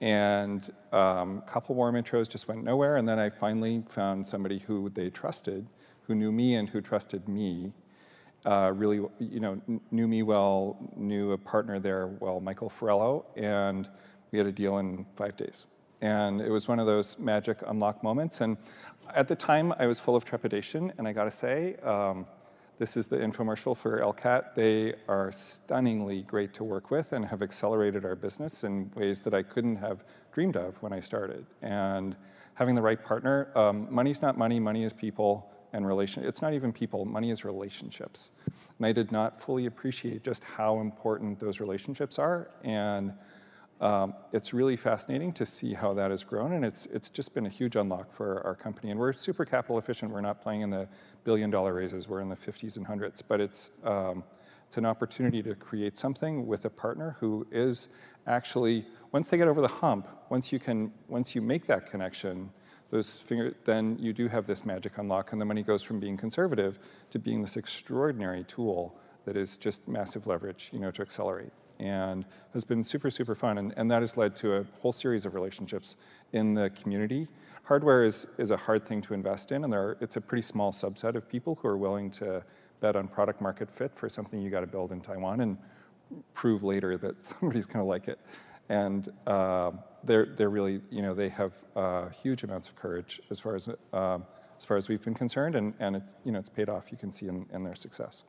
[0.00, 2.96] and a um, couple warm intros just went nowhere.
[2.96, 5.66] And then I finally found somebody who they trusted,
[6.02, 7.72] who knew me and who trusted me.
[8.44, 13.88] Uh, really, you know, knew me well, knew a partner there well, Michael Farello, and
[14.30, 15.74] we had a deal in five days.
[16.00, 18.40] And it was one of those magic unlock moments.
[18.42, 18.56] And
[19.14, 22.26] at the time, I was full of trepidation, and I got to say, um,
[22.78, 24.54] this is the infomercial for LCAT.
[24.54, 29.32] They are stunningly great to work with and have accelerated our business in ways that
[29.32, 31.46] I couldn't have dreamed of when I started.
[31.62, 32.16] And
[32.54, 36.24] having the right partner, um, money's not money, money is people and relation.
[36.24, 38.30] It's not even people, money is relationships.
[38.78, 42.50] And I did not fully appreciate just how important those relationships are.
[42.62, 43.14] And
[43.80, 47.44] um, it's really fascinating to see how that has grown, and it's, it's just been
[47.44, 48.90] a huge unlock for our company.
[48.90, 50.12] And we're super capital efficient.
[50.12, 50.88] We're not playing in the
[51.24, 53.22] billion dollar raises, we're in the 50s and 100s.
[53.26, 54.24] But it's, um,
[54.66, 57.88] it's an opportunity to create something with a partner who is
[58.26, 62.50] actually, once they get over the hump, once you, can, once you make that connection,
[62.90, 66.16] those finger, then you do have this magic unlock, and the money goes from being
[66.16, 66.78] conservative
[67.10, 72.24] to being this extraordinary tool that is just massive leverage you know, to accelerate and
[72.52, 73.58] has been super, super fun.
[73.58, 75.96] And, and that has led to a whole series of relationships
[76.32, 77.28] in the community.
[77.64, 80.42] Hardware is, is a hard thing to invest in, and there are, it's a pretty
[80.42, 82.44] small subset of people who are willing to
[82.80, 85.58] bet on product market fit for something you got to build in Taiwan and
[86.34, 88.20] prove later that somebody's going to like it.
[88.68, 89.72] And uh,
[90.04, 93.68] they're, they're really, you know, they have uh, huge amounts of courage as far as,
[93.92, 94.18] uh,
[94.56, 96.96] as far as we've been concerned, and, and it's, you know, it's paid off, you
[96.96, 98.24] can see in, in their success.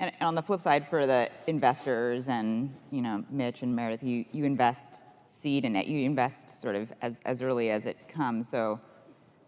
[0.00, 4.24] And, on the flip side, for the investors and you know Mitch and Meredith, you,
[4.32, 5.86] you invest seed in it.
[5.86, 8.48] You invest sort of as, as early as it comes.
[8.48, 8.80] So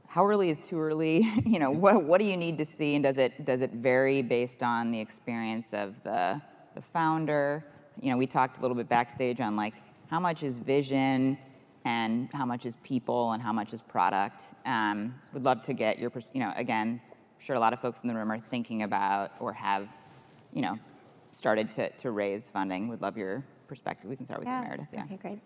[0.07, 1.27] how early is too early?
[1.47, 4.23] you know, what, what do you need to see, and does it does it vary
[4.23, 6.41] based on the experience of the
[6.75, 7.65] the founder?
[8.01, 9.75] You know, we talked a little bit backstage on like
[10.09, 11.39] how much is vision
[11.85, 14.45] and how much is people and how much is product.
[14.67, 18.03] Um, would love to get your, you know, again, I'm sure a lot of folks
[18.03, 19.91] in the room are thinking about or have
[20.53, 20.79] you know,
[21.33, 22.89] started to, to raise funding.
[22.89, 24.11] Would love your perspective.
[24.11, 24.63] We can start with yeah.
[24.63, 24.89] you, Meredith.
[24.93, 25.05] Yeah.
[25.05, 25.39] Okay, great.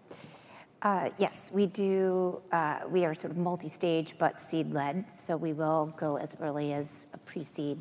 [0.83, 2.40] Uh, yes, we do.
[2.53, 5.11] Uh, we are sort of multi-stage, but seed-led.
[5.11, 7.79] So we will go as early as a pre-seed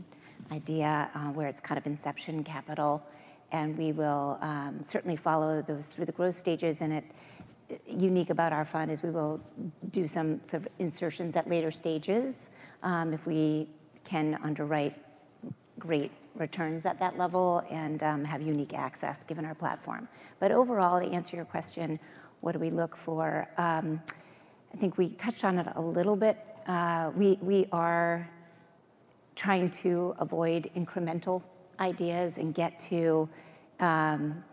[0.52, 3.04] idea uh, where it's kind of inception capital.
[3.52, 6.82] And we will um, certainly follow those through the growth stages.
[6.82, 7.06] And it
[7.88, 9.42] unique about our fund is we will
[9.92, 12.50] do some sort of insertions at later stages
[12.84, 13.68] um, if we
[14.04, 14.96] can underwrite
[15.80, 20.08] great returns at that level and um, have unique access given our platform.
[20.40, 22.00] But overall, to answer your question,
[22.42, 23.48] what do we look for?
[23.58, 24.02] Um,
[24.74, 26.38] I think we touched on it a little bit.
[26.68, 28.30] Uh, we are
[29.36, 31.42] trying to avoid incremental
[31.80, 33.30] ideas and get to
[33.80, 34.44] um,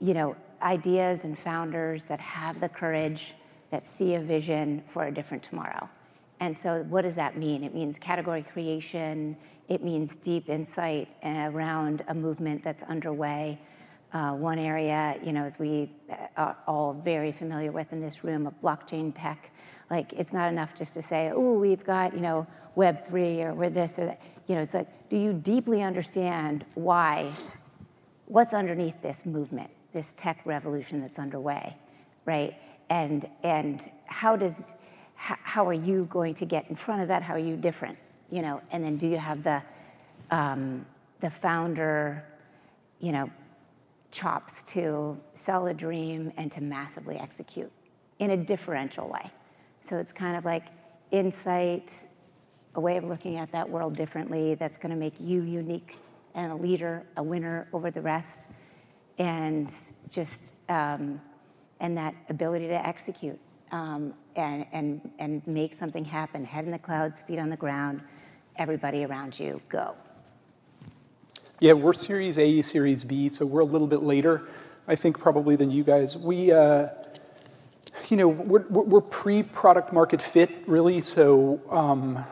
[0.00, 3.34] you know, ideas and founders that have the courage,
[3.70, 5.88] that see a vision for a different tomorrow.
[6.40, 7.64] And so what does that mean?
[7.64, 9.36] It means category creation.
[9.68, 13.60] It means deep insight eh, around a movement that's underway.
[14.12, 18.22] Uh, one area, you know, as we eh, are all very familiar with in this
[18.22, 19.50] room, of blockchain tech.
[19.90, 22.46] Like, It's not enough just to say, oh, we've got you know,
[22.76, 24.20] Web3 or we're this or that.
[24.46, 27.32] You know, It's like, do you deeply understand why,
[28.26, 31.76] what's underneath this movement, this tech revolution that's underway?
[32.24, 32.54] Right?
[32.88, 34.36] And and how
[35.66, 37.22] are you going to get in front of that?
[37.22, 37.98] How are you different?
[38.30, 39.62] You know, and then do you have the
[41.20, 42.24] the founder
[42.98, 43.30] you know,
[44.10, 47.70] chops to sell a dream and to massively execute
[48.18, 49.30] in a differential way?
[49.80, 50.66] So it's kind of like
[51.10, 52.06] insight,
[52.74, 55.96] a way of looking at that world differently that's going to make you unique
[56.34, 58.50] and a leader, a winner over the rest,
[59.18, 59.72] and
[60.10, 61.20] just um,
[61.80, 63.38] and that ability to execute
[64.36, 68.02] and and, and make something happen, head in the clouds, feet on the ground,
[68.56, 69.96] everybody around you, go.
[71.58, 74.42] Yeah, we're Series A, Series B, so we're a little bit later,
[74.86, 76.14] I think, probably than you guys.
[76.16, 76.90] Uh,
[78.10, 81.00] we're we're pre-product market fit, really.
[81.00, 82.24] So um,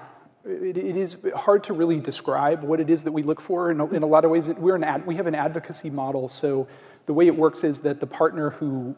[0.45, 3.71] it is hard to really describe what it is that we look for.
[3.71, 6.29] In a lot of ways, we're an we have an advocacy model.
[6.29, 6.69] So
[7.07, 8.97] the way it works is that the partner who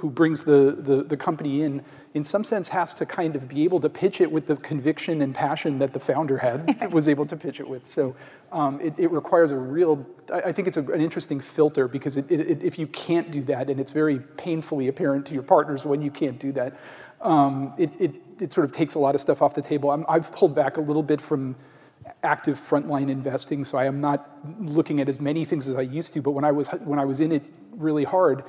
[0.00, 1.82] who brings the the company in,
[2.14, 5.20] in some sense, has to kind of be able to pitch it with the conviction
[5.20, 7.86] and passion that the founder had, was able to pitch it with.
[7.86, 8.14] So
[8.52, 13.30] um, it requires a real, I think it's an interesting filter because if you can't
[13.32, 16.78] do that, and it's very painfully apparent to your partners when you can't do that,
[17.20, 19.90] um, it sort of takes a lot of stuff off the table.
[20.08, 21.56] I've pulled back a little bit from
[22.22, 24.28] active frontline investing, so I am not
[24.60, 26.22] looking at as many things as I used to.
[26.22, 28.44] But when I was when I was in it really hard,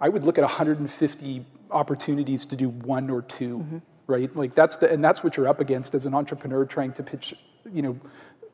[0.00, 3.58] I would look at 150 opportunities to do one or two.
[3.58, 3.78] Mm-hmm.
[4.06, 4.36] right?
[4.36, 7.34] Like that's the And that's what you're up against as an entrepreneur trying to pitch
[7.72, 8.00] you know,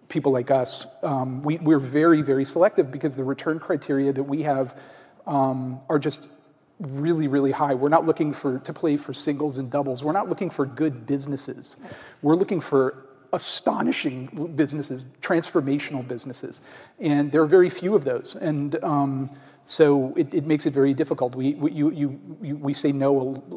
[0.08, 0.86] people like us.
[1.02, 4.78] Um, we're very, very selective because the return criteria that we have
[5.26, 6.28] um, are just
[6.78, 7.74] really, really high.
[7.74, 10.04] We're not looking for to play for singles and doubles.
[10.04, 11.78] We're not looking for good businesses.
[12.22, 13.05] We're looking for
[13.36, 14.18] astonishing
[14.56, 16.62] businesses, transformational businesses.
[16.98, 18.34] And there are very few of those.
[18.34, 19.30] And um,
[19.66, 21.34] so it makes it very difficult.
[21.34, 23.14] We say no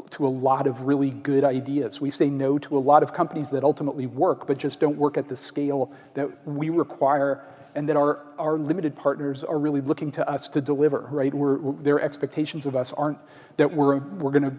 [0.10, 2.02] to a lot of really good ideas.
[2.02, 5.18] We say no to a lot of companies that ultimately work, but just don't work
[5.18, 10.12] at the scale that we require and that our our limited partners are really looking
[10.12, 11.02] to us to deliver.
[11.12, 11.32] Right?
[11.84, 13.20] Their expectations of us aren't
[13.58, 14.58] that we're we're going to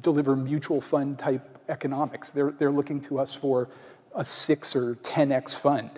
[0.00, 2.30] deliver mutual fund type economics.
[2.32, 3.68] They're, They're looking to us for
[4.16, 5.90] a six or 10x fund.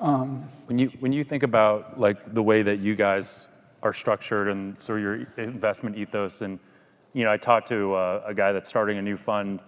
[0.00, 3.48] Um, when you when you think about like the way that you guys
[3.82, 6.60] are structured and sort of your investment ethos, and
[7.12, 9.60] you know, I talked to uh, a guy that's starting a new fund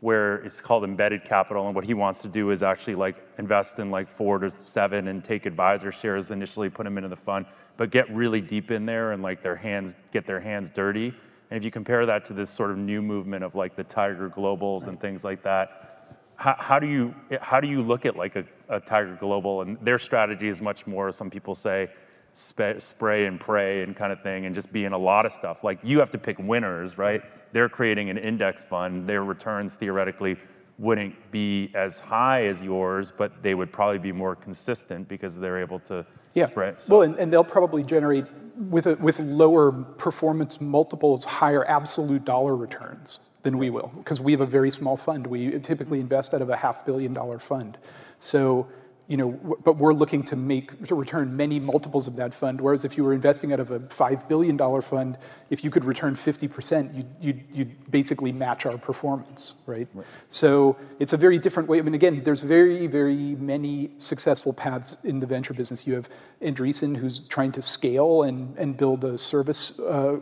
[0.00, 3.80] where it's called Embedded Capital, and what he wants to do is actually like invest
[3.80, 7.46] in like four to seven and take advisor shares initially, put them into the fund,
[7.76, 11.08] but get really deep in there and like their hands get their hands dirty.
[11.50, 14.30] And if you compare that to this sort of new movement of like the Tiger
[14.30, 15.91] Globals and things like that,
[16.36, 19.62] how do you how do you look at like a Tiger Global?
[19.62, 21.90] And their strategy is much more, some people say,
[22.32, 25.62] spray and pray and kind of thing and just be in a lot of stuff.
[25.62, 26.98] Like you have to pick winners.
[26.98, 27.22] Right?
[27.52, 29.06] They're creating an index fund.
[29.08, 30.36] Their returns theoretically
[30.78, 35.60] wouldn't be as high as yours, but they would probably be more consistent because they're
[35.60, 36.04] able to
[36.44, 36.76] spread.
[36.78, 36.92] Yeah.
[36.92, 38.24] Well, and they'll probably generate
[38.56, 44.40] with with lower performance multiples, higher absolute dollar returns than we will because we have
[44.40, 45.26] a very small fund.
[45.26, 47.78] We typically invest out of a half billion dollar fund.
[48.18, 48.68] So
[49.08, 49.30] you know,
[49.64, 52.60] but we're looking to make to return many multiples of that fund.
[52.60, 55.18] Whereas if you were investing out of a five billion dollar fund,
[55.50, 59.88] if you could return 50 percent, you'd, you'd, you'd basically match our performance, right?
[60.28, 61.78] So it's a very different way.
[61.78, 65.86] I mean, again, there's very very many successful paths in the venture business.
[65.86, 66.08] You have
[66.40, 70.20] Andreessen, who's trying to scale and, and build a service uh,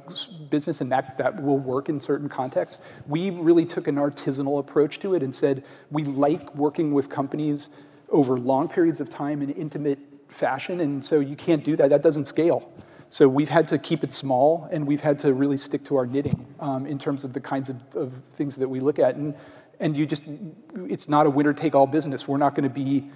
[0.48, 2.82] business, and that that will work in certain contexts.
[3.06, 7.68] We really took an artisanal approach to it and said we like working with companies
[8.10, 9.98] over long periods of time in intimate
[10.28, 11.90] fashion, and so you can't do that.
[11.90, 12.70] That doesn't scale.
[13.08, 16.06] So we've had to keep it small, and we've had to really stick to our
[16.06, 19.16] knitting um, in terms of the kinds of, of things that we look at.
[19.16, 19.34] And
[19.80, 20.24] and you just,
[20.88, 22.28] it's not a winner-take-all business.
[22.28, 23.08] We're not going to be,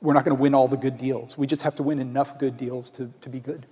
[0.00, 1.36] we're not going to win all the good deals.
[1.36, 3.66] We just have to win enough good deals to, to be good.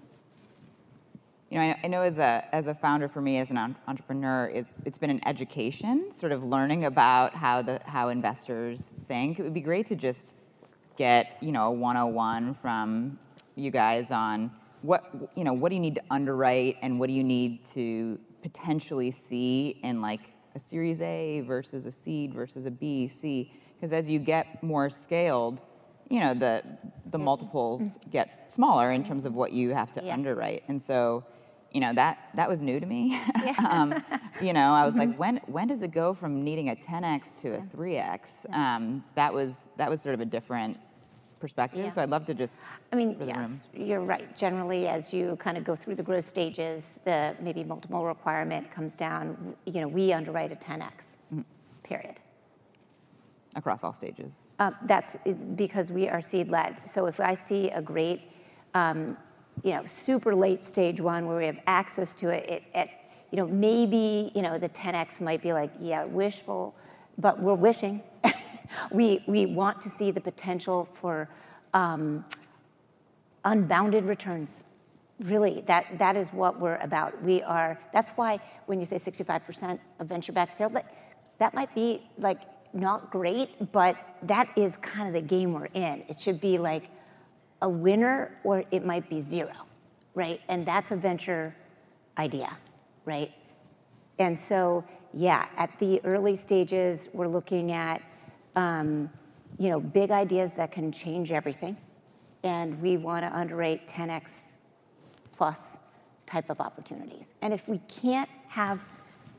[1.49, 4.51] You know, I, I know as a as a founder for me as an entrepreneur,
[4.53, 9.39] it's it's been an education, sort of learning about how the how investors think.
[9.39, 10.37] It would be great to just
[10.97, 13.18] get you know a 101 from
[13.55, 14.51] you guys on
[14.82, 15.05] what
[15.36, 19.11] you know what do you need to underwrite and what do you need to potentially
[19.11, 24.11] see in like a Series A versus a seed versus a B, C, because as
[24.11, 25.64] you get more scaled,
[26.11, 26.62] you know the
[27.11, 28.11] the multiples mm.
[28.11, 30.14] get smaller in terms of what you have to Yeah.
[30.14, 31.24] underwrite, and so
[31.73, 33.20] you know that that was new to me.
[33.70, 34.03] um,
[34.41, 37.55] you know, I was like, when when does it go from needing a 10x to
[37.57, 38.53] a 3x?
[38.55, 40.79] Um, that was that was sort of a different
[41.41, 41.83] perspective.
[41.85, 41.89] Yeah.
[41.89, 42.62] So I'd love to just
[42.93, 43.35] I mean, the room.
[43.37, 44.35] yes, you're right.
[44.37, 48.97] Generally, as you kind of go through the growth stages, the maybe multiple requirement comes
[48.97, 49.55] down.
[49.66, 51.41] You know, we underwrite a 10x, Mm-hmm.
[51.83, 52.20] period.
[53.57, 54.49] across all stages.
[54.59, 55.16] Um, that's
[55.57, 56.89] because we are seed led.
[56.89, 58.20] So if I see a great,
[58.75, 59.16] um,
[59.63, 62.89] you know, super late stage one where we have access to it, it, it,
[63.31, 66.75] you know, maybe you know the 10x might be like, yeah, wishful,
[67.19, 68.03] but we're wishing.
[68.91, 71.29] we we want to see the potential for
[71.75, 72.25] um,
[73.45, 74.65] unbounded returns.
[75.21, 77.23] Really, that, that is what we're about.
[77.23, 80.87] We are, that's why when you say 65% of venture backed failed, like,
[81.39, 82.41] that might be like
[82.73, 86.05] not great, but that is kind of the game we're in.
[86.09, 86.91] It should be like
[87.63, 89.55] a winner or it might be zero,
[90.15, 90.41] right?
[90.49, 91.55] And that's a venture
[92.19, 92.59] idea,
[93.05, 93.33] right?
[94.19, 94.85] And so,
[95.15, 98.03] yeah, at the early stages, we're looking at,
[98.57, 99.09] um,
[99.59, 101.77] you know, big ideas that can change everything.
[102.43, 104.53] And we want to underrate 10x
[105.33, 105.79] plus
[106.27, 107.35] type of opportunities.
[107.43, 108.85] And if we can't have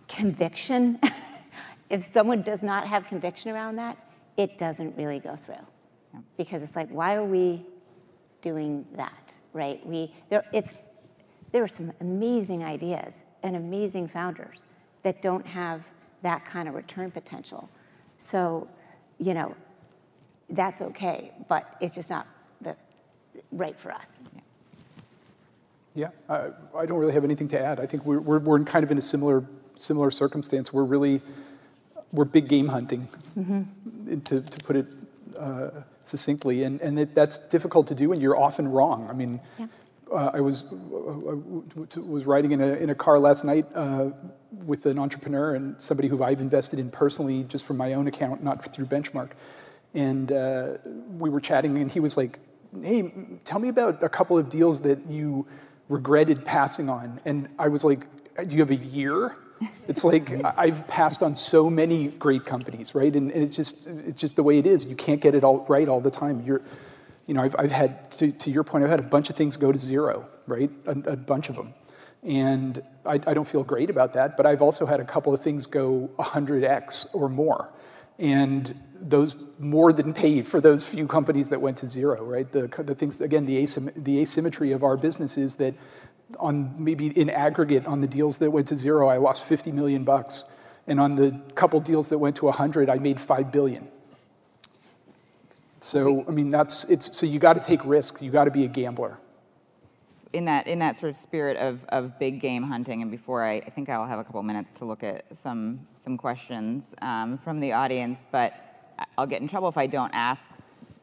[0.08, 1.00] conviction,
[1.90, 3.98] if someone does not have conviction around that,
[4.38, 5.56] it doesn't really go through.
[6.38, 7.66] Because it's like, why are we
[8.44, 9.84] doing that, right?
[9.84, 10.76] We, there, it's,
[11.52, 14.68] there are some amazing ideas and amazing founders
[15.02, 15.82] that don't have
[16.22, 17.70] that kind of return potential.
[18.18, 18.68] So,
[19.18, 19.56] you know,
[20.50, 22.28] that's okay, but it's just not
[22.62, 22.76] the,
[23.52, 24.24] right for us.
[25.96, 27.80] Yeah, I, I don't really have anything to add.
[27.80, 29.44] I think we're, we're, we're in kind of in a similar,
[29.78, 30.74] similar circumstance.
[30.74, 31.22] We're really,
[32.12, 34.20] we're big game hunting, mm-hmm.
[34.20, 34.88] to, to put it
[35.44, 36.64] uh, succinctly.
[36.64, 39.08] And, and it, that's difficult to do, and you're often wrong.
[39.10, 39.68] I mean, Yeah.
[40.12, 44.10] uh, I was, uh, was riding in a, in a car last night uh,
[44.66, 48.44] with an entrepreneur and somebody who I've invested in personally just from my own account,
[48.44, 49.32] not through Benchmark.
[49.94, 50.78] And uh,
[51.20, 52.40] we were chatting, and he was like,
[52.82, 53.14] hey,
[53.44, 55.46] tell me about a couple of deals that you
[55.90, 57.20] regretted passing on.
[57.26, 58.02] And I was like,
[58.48, 59.36] do you have a year?
[59.88, 63.14] It's like I've passed on so many great companies, right?
[63.16, 64.86] And, and it's just it's just the way it is.
[64.86, 66.44] You can't get it all right all the time.
[66.46, 66.62] You're,
[67.28, 69.56] you know, I've, I've had to, to your point, I've had a bunch of things
[69.56, 70.70] go to zero, right?
[70.86, 71.74] A, a bunch of them,
[72.22, 74.38] and I, I don't feel great about that.
[74.38, 77.70] But I've also had a couple of things go 100x or more,
[78.20, 82.50] and those more than paid for those few companies that went to zero, right?
[82.52, 85.74] The, the things, again, the, asym- the asymmetry of our business is that
[86.40, 90.04] on maybe in aggregate on the deals that went to zero, I lost 50 million
[90.04, 90.46] bucks.
[90.88, 93.88] And on the couple deals that went to 100, I made 5 billion.
[95.80, 98.22] So, I mean, that's, it's, so you got to take risks.
[98.22, 99.18] You got to be a gambler.
[100.34, 103.56] in that in that sort of spirit of, of big game hunting, and before I,
[103.56, 107.60] I think I'll have a couple minutes to look at some some questions um, from
[107.60, 108.54] the audience, but
[109.18, 110.52] I'll get in trouble if I don't ask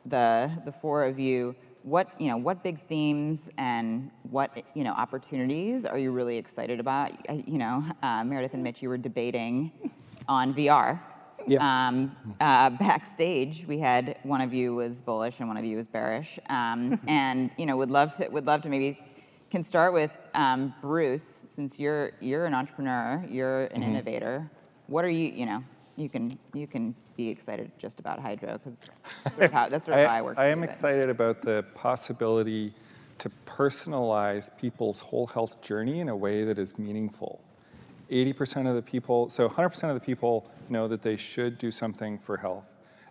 [0.05, 4.93] the the four of you what you know what big themes and what you know
[4.93, 7.13] opportunities are you really excited about?
[7.49, 9.73] You know, uh, Meredith and Mitch, you were debating
[10.29, 11.01] on VR.
[11.47, 11.89] Yeah.
[11.89, 15.89] Um, uh, backstage, we had one of you was bullish and one of you was
[15.89, 18.99] bearish, um, and you know would love to would love to maybe
[19.51, 24.51] can start with um, Bruce since you're you're an entrepreneur, you're an innovator.
[24.87, 25.65] What are you you know
[26.01, 28.91] you can you can be excited just about Hydrow because
[29.25, 30.39] that's sort of how, that's sort of how I work.
[30.39, 30.71] I am it.
[30.71, 32.73] excited about the possibility
[33.19, 37.41] to personalize people's whole health journey in a way that is meaningful.
[38.11, 42.19] 80% of the people, so 100% of the people know that they should do something
[42.19, 42.65] for health.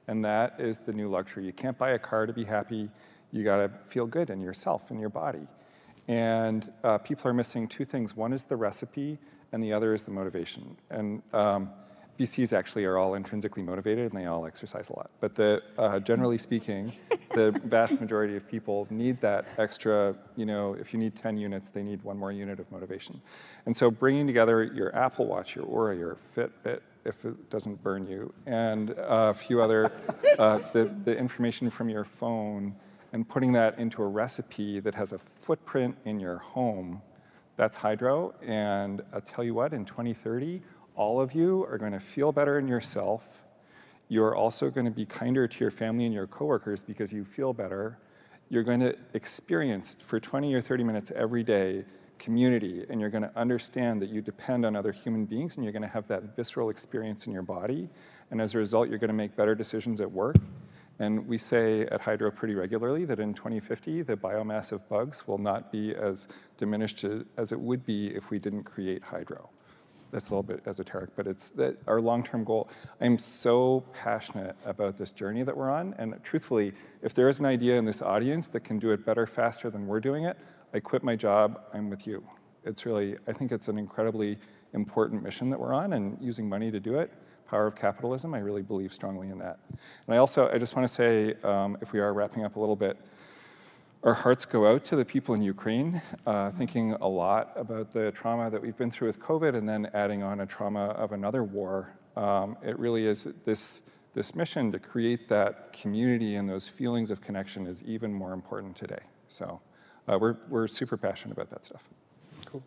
[0.07, 1.45] And that is the new luxury.
[1.45, 2.89] You can't buy a car to be happy.
[3.31, 5.47] You got to feel good in yourself and your body.
[6.07, 8.17] And uh, people are missing two things.
[8.17, 9.19] One is the recipe,
[9.51, 10.75] and the other is the motivation.
[10.89, 11.69] And um,
[12.19, 15.09] VCs actually are all intrinsically motivated, and they all exercise a lot.
[15.21, 16.91] But the, uh, generally speaking,
[17.33, 20.15] the vast majority of people need that extra.
[20.35, 23.21] You know, if you need 10 units, they need one more unit of motivation.
[23.65, 28.05] And so, bringing together your Apple Watch, your Oura, your Fitbit, if it doesn't burn
[28.05, 29.91] you, and a few other,
[30.37, 32.75] uh, the, the information from your phone
[33.13, 37.01] and putting that into a recipe that has a footprint in your home,
[37.55, 38.35] that's Hydrow.
[38.45, 40.61] And I'll tell you what, in 2030,
[40.99, 43.23] all of you are going to feel better in yourself.
[44.09, 47.53] You're also going to be kinder to your family and your coworkers because you feel
[47.53, 47.97] better.
[48.49, 51.85] You're going to experience for 20 or 30 minutes every day
[52.17, 55.71] community, and you're going to understand that you depend on other human beings, and you're
[55.71, 57.87] going to have that visceral experience in your body.
[58.29, 60.35] And as a result, you're going to make better decisions at work.
[60.99, 65.37] And we say at Hydrow pretty regularly that in 2050, the biomass of bugs will
[65.37, 66.27] not be as
[66.57, 67.05] diminished
[67.37, 69.49] as it would be if we didn't create Hydrow.
[70.11, 72.69] That's a little bit esoteric, but it's our long-term goal.
[72.99, 77.45] I'm so passionate about this journey that we're on, and truthfully, if there is an
[77.45, 80.37] idea in this audience that can do it better, faster than we're doing it,
[80.73, 81.61] I quit my job.
[81.73, 82.23] I'm with you.
[82.65, 84.37] It's really, I think it's an incredibly
[84.73, 87.11] important mission that we're on, and using money to do it
[87.47, 88.35] power of capitalism.
[88.35, 89.57] I really believe strongly in that.
[90.05, 92.59] And I also, I just want to say, um, if we are wrapping up a
[92.59, 92.97] little bit,
[94.03, 98.11] our hearts go out to the people in Ukraine, uh, thinking a lot about the
[98.11, 101.43] trauma that we've been through with COVID and then adding on a trauma of another
[101.43, 101.93] war.
[102.15, 103.83] Um, it really is this,
[104.13, 108.77] this mission to create that community and those feelings of connection is even more important
[108.77, 109.01] today.
[109.27, 109.59] So
[110.07, 111.83] uh, we're, we're super passionate about that stuff.
[112.45, 112.63] Cool.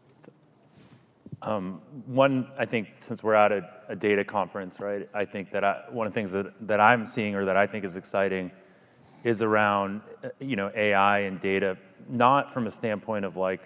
[1.40, 5.08] Um, one, I think, since we're at a, a, data conference, right?
[5.12, 7.66] I think that I, one of the things that, that I'm seeing or that I
[7.66, 8.52] think is exciting
[9.24, 11.76] is around, uh, you know, AI and data,
[12.08, 13.60] not from a standpoint of like,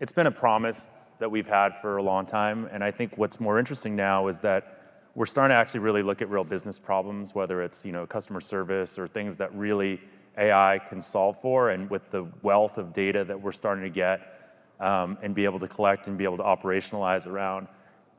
[0.00, 3.40] it's been a promise that we've had for a long time, and I think what's
[3.40, 4.74] more interesting now is that
[5.14, 8.40] we're starting to actually really look at real business problems, whether it's you know customer
[8.40, 10.00] service or things that really
[10.36, 14.54] AI can solve for, and with the wealth of data that we're starting to get
[14.78, 17.66] um, and be able to collect and be able to operationalize around.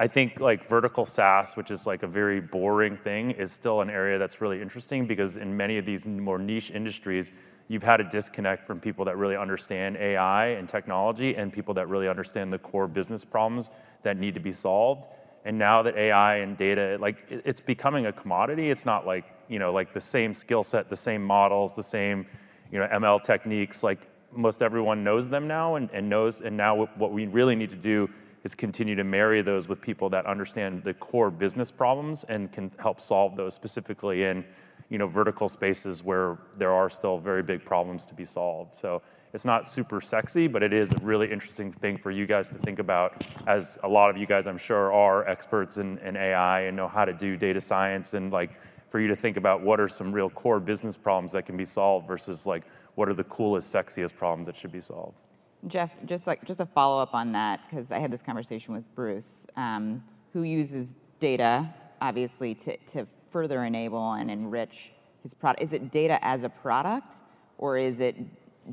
[0.02, 3.90] I think like vertical SaaS, which is like a very boring thing, is still an
[3.90, 7.34] area that's really interesting because in many of these more niche industries,
[7.68, 11.90] you've had a disconnect from people that really understand AI and technology and people that
[11.90, 13.72] really understand the core business problems
[14.04, 15.06] that need to be solved.
[15.44, 18.70] And now that AI and data, like it's becoming a commodity.
[18.70, 22.26] It's not like you know like the same skill set, the same models, the same
[22.72, 23.84] you know ML techniques.
[23.84, 27.70] Like most everyone knows them now and, and knows, and now what we really need
[27.72, 28.10] to do
[28.44, 32.72] is continue to marry those with people that understand the core business problems and can
[32.80, 34.46] help solve those specifically in
[34.90, 39.02] you know vertical spaces where there are still very big problems to be solved so
[39.34, 42.56] it's not super sexy but it is a really interesting thing for you guys to
[42.56, 46.62] think about as a lot of you guys i'm sure are experts in, in ai
[46.62, 48.52] and know how to do data science and like
[48.90, 51.66] for you to think about what are some real core business problems that can be
[51.66, 52.64] solved versus like
[52.96, 55.29] what are the coolest, sexiest problems that should be solved?
[55.68, 58.84] Jeff, just like just a follow up on that, because I had this conversation with
[58.96, 60.02] Bruce, um,
[60.34, 65.62] who uses data obviously to, to further enable and enrich his product.
[65.62, 67.18] Is it data as a product,
[67.58, 68.16] or is it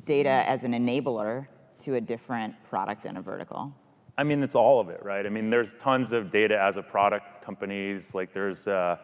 [0.05, 1.49] data as an enabler
[1.80, 3.74] to a different product and a vertical?
[4.16, 5.26] I mean, it's all of it, right?
[5.26, 8.14] I mean, there's tons of data as a product companies.
[8.14, 8.97] Like, there's uh,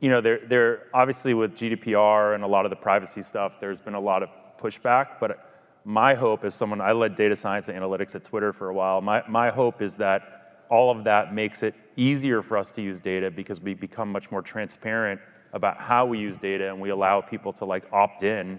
[0.00, 3.80] you know, there, there obviously with GDPR and a lot of the privacy stuff, there's
[3.80, 5.18] been a lot of pushback.
[5.20, 5.45] But
[5.86, 9.00] my hope as someone, I led data science and analytics at Twitter for a while.
[9.00, 12.98] My, my hope is that all of that makes it easier for us to use
[12.98, 15.20] data because we become much more transparent
[15.52, 18.58] about how we use data and we allow people to like opt in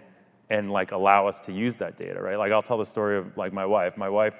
[0.49, 2.37] and like allow us to use that data, right?
[2.37, 3.97] Like I'll tell the story of like my wife.
[3.97, 4.35] My wife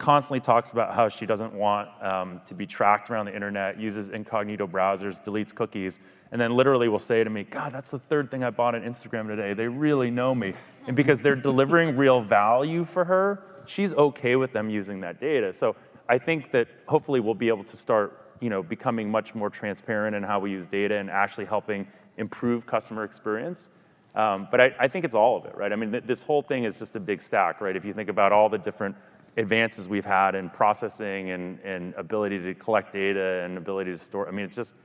[0.00, 4.08] constantly talks about how she doesn't want um, to be tracked around the internet, uses
[4.08, 6.00] incognito browsers, deletes cookies,
[6.32, 8.80] and then literally will say to me, God, that's the third thing I bought on
[8.80, 9.52] Instagram today.
[9.52, 10.54] They really know me.
[10.86, 15.52] And because they're delivering real value for her, she's okay with them using that data.
[15.52, 15.76] So
[16.08, 20.16] I think that hopefully we'll be able to start you know, becoming much more transparent
[20.16, 21.86] in how we use data and actually helping
[22.16, 23.68] improve customer experience.
[24.14, 25.72] Um, but I, I, think it's all of it, right?
[25.72, 27.76] I mean, th- this whole thing is just a big stack, right?
[27.76, 28.96] If you think about all the different
[29.36, 34.28] advances we've had in processing and, and ability to collect data and ability to store.
[34.28, 34.78] I mean, it's just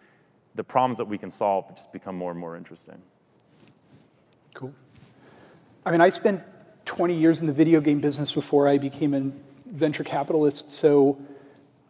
[0.56, 3.02] the problems that we can solve just become more and more interesting.
[4.54, 4.74] Cool.
[5.86, 6.44] I mean, I spent
[6.86, 9.32] 20 years in the video game business before I became a
[9.66, 10.72] venture capitalist.
[10.72, 11.20] So,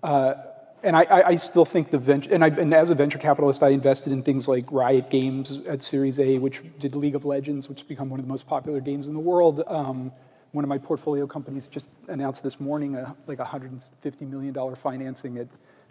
[0.03, 0.35] uh,
[0.83, 3.69] and I, I, still think the venture, and, I, and as a venture capitalist, I
[3.69, 7.79] invested in things like Riot Games at Series A, which did League of Legends, which
[7.79, 9.63] has become one of the most popular games in the world.
[9.65, 10.11] Um,
[10.55, 15.47] one of my portfolio companies just announced this morning a, like $150 million financing at,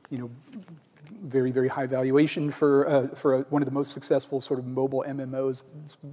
[0.09, 0.31] you know,
[1.23, 4.67] very, very high valuation for, uh, for a, one of the most successful sort of
[4.67, 5.65] mobile MMOs,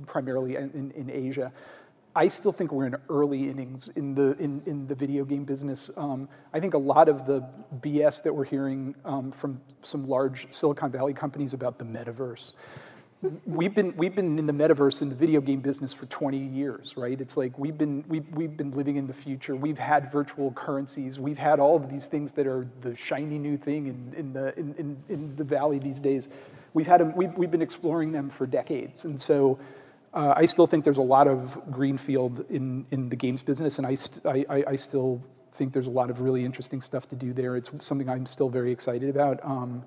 [0.05, 1.51] primarily in, in Asia.
[2.13, 5.89] I still think we're in early innings in the, in, in the video game business.
[5.95, 7.47] Um, I think a lot of the
[7.79, 12.51] BS that we're hearing um, from some large Silicon Valley companies about the metaverse,
[13.45, 16.97] we've been we've been in the metaverse in the video game business for 20 years,
[16.97, 17.19] right?
[17.19, 19.55] It's like we've been we've, we've been living in the future.
[19.55, 21.19] We've had virtual currencies.
[21.19, 24.57] We've had all of these things that are the shiny new thing in, in the
[24.57, 26.29] in, in, in the valley these days.
[26.73, 29.59] We've had them, we've, we've been exploring them for decades, and so.
[30.13, 33.87] Uh, I still think there's a lot of greenfield in, in the games business, and
[33.87, 37.31] I, st- I, I, still think there's a lot of really interesting stuff to do
[37.31, 37.55] there.
[37.55, 39.39] It's something I'm still very excited about.
[39.41, 39.85] Um,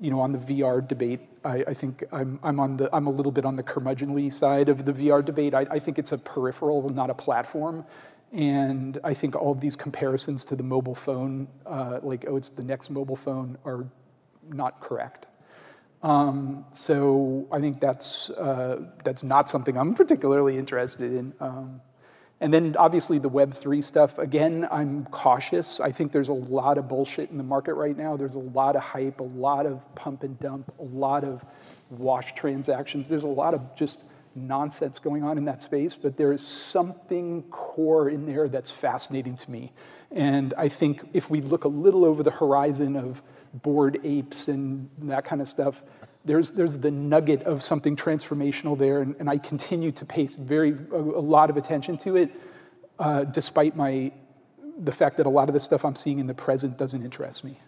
[0.00, 3.10] you know, on the VR debate, I, I, think I'm, I'm, on the, I'm a
[3.10, 5.54] little bit on the curmudgeonly side of the VR debate.
[5.54, 7.84] I, I think it's a peripheral, not a platform.
[8.32, 12.50] And I think all of these comparisons to the mobile phone, uh, like, oh, it's
[12.50, 13.86] the next mobile phone, are
[14.48, 15.26] not correct.
[16.02, 21.34] Um, so I think that's, uh, that's not something I'm particularly interested in.
[21.40, 21.80] Um,
[22.40, 25.80] and then obviously the Web3 stuff, again, I'm cautious.
[25.80, 28.16] I think there's a lot of bullshit in the market right now.
[28.16, 31.44] There's a lot of hype, a lot of pump and dump, a lot of
[31.90, 33.08] wash transactions.
[33.08, 37.42] There's a lot of just nonsense going on in that space, but there is something
[37.50, 39.72] core in there that's fascinating to me.
[40.12, 43.22] And I think if we look a little over the horizon of
[43.52, 45.82] bored apes and that kind of stuff,
[46.28, 50.76] there's, there's the nugget of something transformational there, and, and I continue to pay very,
[50.92, 52.30] a, a lot of attention to it,
[52.98, 54.12] uh, despite my,
[54.78, 57.44] the fact that a lot of the stuff I'm seeing in the present doesn't interest
[57.44, 57.58] me.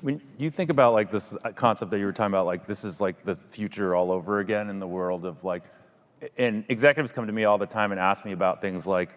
[0.00, 3.00] When you think about like this concept that you were talking about, like this is
[3.00, 5.62] like the future all over again in the world of like,
[6.36, 9.10] and executives come to me all the time and ask me about things like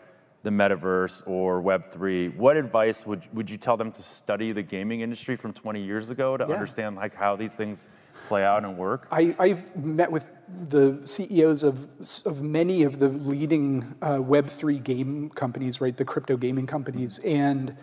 [0.43, 2.35] the metaverse or Web3.
[2.35, 6.09] What advice would, would you tell them to study the gaming industry from 20 years
[6.09, 6.53] ago to yeah.
[6.53, 7.89] understand like how these things
[8.27, 9.07] play out and work?
[9.11, 10.29] I, have met with
[10.67, 11.87] the CEOs of,
[12.25, 17.75] of many of the leading uh, Web3 game companies, right, the crypto gaming companies, and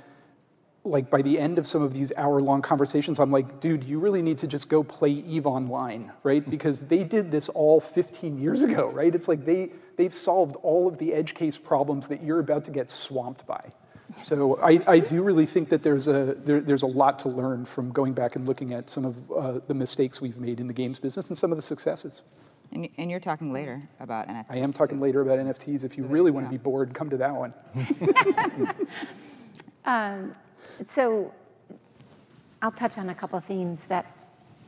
[0.85, 4.23] like by the end of some of these hour-long conversations, I'm like, dude, you really
[4.23, 6.49] need to just go play EVE Online, right?
[6.59, 9.15] Because they did this all 15 years ago, right?
[9.15, 12.71] It's like they, they've solved all of the edge case problems that you're about to
[12.71, 13.73] get swamped by.
[14.23, 17.67] So I, I do really think that there's a, there, there's a lot to learn
[17.67, 20.73] from going back and looking at some of uh, the mistakes we've made in the
[20.73, 22.23] games business and some of the successes.
[22.73, 24.51] And, and you're talking later about NFTs.
[24.51, 25.85] I am talking later about NFTs.
[25.85, 27.55] If you so really want to be bored, come to that one.
[29.85, 30.33] um,
[30.81, 31.33] so
[32.63, 34.18] I'll touch on a couple of themes that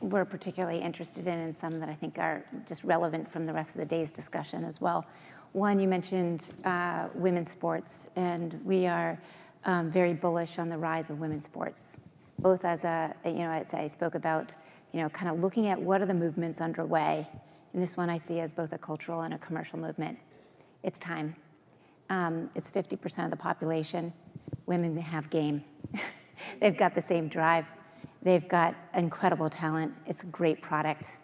[0.01, 3.75] we're particularly interested in and some that I think are just relevant from the rest
[3.75, 5.07] of the day's discussion as well.
[5.53, 9.21] One, you mentioned uh, women's sports, and we are
[9.65, 12.01] um, very bullish on the rise of women's sports,
[12.39, 14.55] both as a, you know, as I spoke about,
[14.93, 17.29] you know, kind of looking at what are the movements underway.
[17.73, 20.19] And this one I see as both a cultural and a commercial movement.
[20.83, 21.37] It's time.
[22.09, 24.13] Um, it's 50% of the population.
[24.67, 25.65] Women have game.
[26.61, 27.67] They've got the same drive.
[28.23, 29.95] They've got incredible talent.
[30.07, 31.19] It's a great product.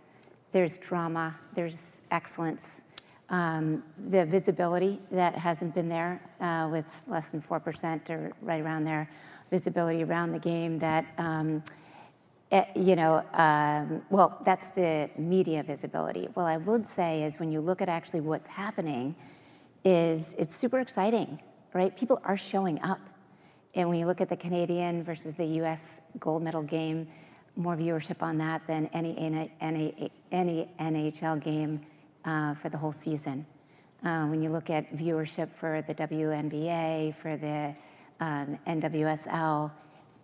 [0.53, 1.36] There's drama.
[1.55, 2.84] There's excellence.
[3.28, 8.84] Um, the visibility that hasn't been there uh, with less than 4% or right around
[8.84, 9.11] there,
[9.51, 11.62] visibility around the game that, um,
[12.53, 16.28] it, eh, you know, um, well, that's the media visibility.
[16.34, 19.16] Well, I would say is when you look at actually what's happening,
[19.84, 21.40] is it's super exciting,
[21.72, 21.97] right?
[21.97, 23.01] People are showing up.
[23.76, 27.06] And when you look at the Canadian versus the US gold medal game,
[27.56, 29.16] more viewership on that than any,
[29.60, 31.82] any, any NHL game
[32.24, 33.44] uh, for the whole season.
[34.02, 37.74] Uh, when you look at viewership for the WNBA, for the
[38.18, 39.70] um, NWSL,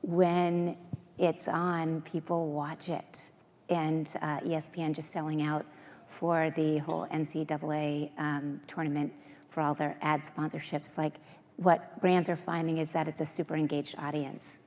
[0.01, 0.77] when
[1.19, 3.31] it's on, people watch it.
[3.69, 5.67] And uh, ESPN just selling out
[6.07, 9.13] for the whole NCAA um, tournament
[9.51, 10.97] for all their ad sponsorships.
[10.97, 11.15] Like
[11.57, 14.59] what brands are finding is that it's a super engaged audience.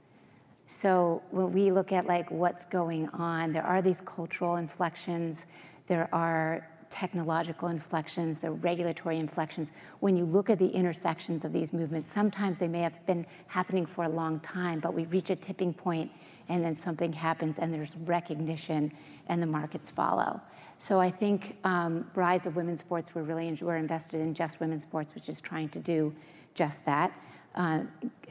[0.68, 5.46] So when we look at like what's going on, there are these cultural inflections.
[5.88, 11.74] There are technological inflections, the regulatory inflections, when you look at the intersections of these
[11.74, 15.36] movements, sometimes they may have been happening for a long time, but we reach a
[15.36, 16.10] tipping point
[16.48, 18.94] and then something happens and there's recognition
[19.28, 20.40] and the markets follow.
[20.78, 24.84] So I think um, rise of women's sports, we're really we're invested in just women's
[24.84, 26.14] sports, which is trying to do
[26.56, 27.12] just that,
[27.54, 27.82] uh,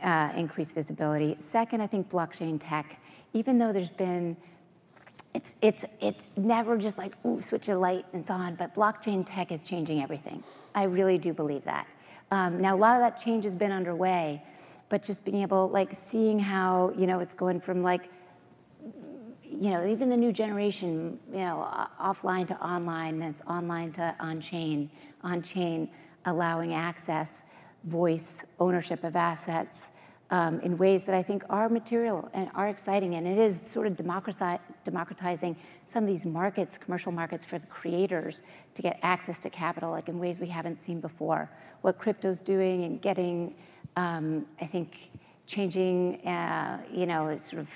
[0.02, 1.36] uh, visibility.
[1.38, 3.00] Second, I think blockchain tech,
[3.32, 4.36] even though there's been
[5.34, 9.24] it's, it's, it's never just like, ooh, switch a light and so on, but blockchain
[9.26, 10.44] tech is changing everything.
[10.74, 11.88] I really do believe that.
[12.30, 14.42] Um, now, a lot of that change has been underway,
[14.88, 18.10] but just being able, like, seeing how, you know, it's going from like,
[19.42, 21.68] you know, even the new generation, you know,
[22.00, 24.90] offline to online, then it's online to on chain,
[25.22, 25.90] on chain,
[26.26, 27.44] allowing access,
[27.84, 29.90] voice, ownership of assets,
[30.30, 33.14] um, in ways that I think are material and are exciting.
[33.14, 35.56] And it is sort of democratizing
[35.86, 38.42] some of these markets, commercial markets for the creators
[38.74, 41.50] to get access to capital, like in ways we haven't seen before.
[41.82, 43.54] What crypto's doing and getting,
[43.96, 45.10] um, I think,
[45.46, 47.70] changing, uh, you know, sort of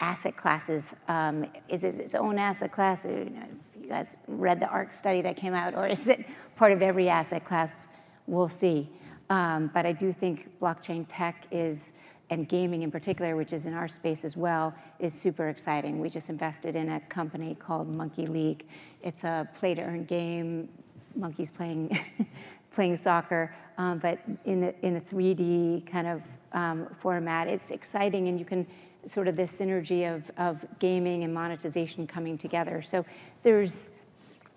[0.00, 0.96] asset classes.
[1.06, 3.04] Um, is it its own asset class?
[3.04, 3.46] You, know,
[3.80, 6.26] you guys read the ARK study that came out, or is it
[6.56, 7.88] part of every asset class?
[8.26, 8.88] We'll see.
[9.30, 11.94] Um, but I do think blockchain tech is,
[12.30, 16.00] and gaming in particular, which is in our space as well, is super exciting.
[16.00, 18.66] We just invested in a company called Monkey League.
[19.02, 20.68] It's a play to earn game,
[21.16, 21.98] monkeys playing,
[22.70, 26.22] playing soccer, um, but in a, in a 3D kind of
[26.52, 27.48] um, format.
[27.48, 28.66] It's exciting, and you can
[29.06, 32.80] sort of this synergy of, of gaming and monetization coming together.
[32.82, 33.04] So
[33.42, 33.90] there's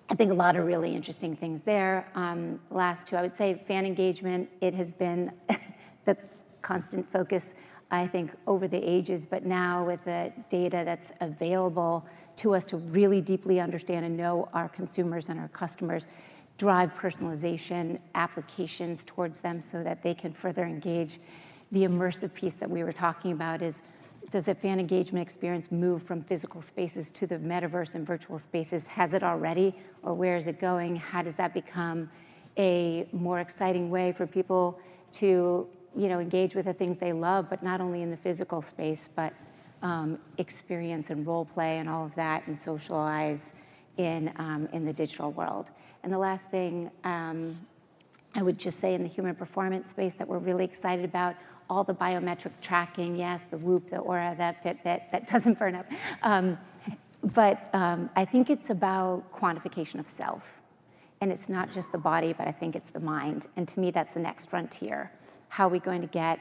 [0.09, 2.07] I think a lot of really interesting things there.
[2.15, 4.49] Um, last two, I would say fan engagement.
[4.61, 5.33] It has been
[6.05, 6.17] the
[6.61, 7.55] constant focus,
[7.91, 12.05] I think, over the ages, but now with the data that's available
[12.37, 16.07] to us to really deeply understand and know our consumers and our customers,
[16.57, 21.19] drive personalization applications towards them so that they can further engage.
[21.71, 23.81] The immersive piece that we were talking about is
[24.29, 28.87] does the fan engagement experience move from physical spaces to the metaverse and virtual spaces?
[28.87, 29.73] Has it already,
[30.03, 30.97] or where is it going?
[30.97, 32.09] How does that become
[32.57, 34.79] a more exciting way for people
[35.13, 38.61] to, you know, engage with the things they love, but not only in the physical
[38.61, 39.33] space, but
[39.81, 43.53] um, experience and role play and all of that, and socialize
[43.97, 45.69] in um, in the digital world.
[46.03, 47.55] And the last thing um,
[48.35, 51.35] I would just say in the human performance space that we're really excited about
[51.69, 55.85] all the biometric tracking, yes, the Whoop, the Oura, that Fitbit, that doesn't burn up.
[56.23, 56.57] Um,
[57.23, 60.61] but um, I think it's about quantification of self.
[61.19, 63.47] And it's not just the body, but I think it's the mind.
[63.55, 65.11] And to me, that's the next frontier.
[65.49, 66.39] How are we going to get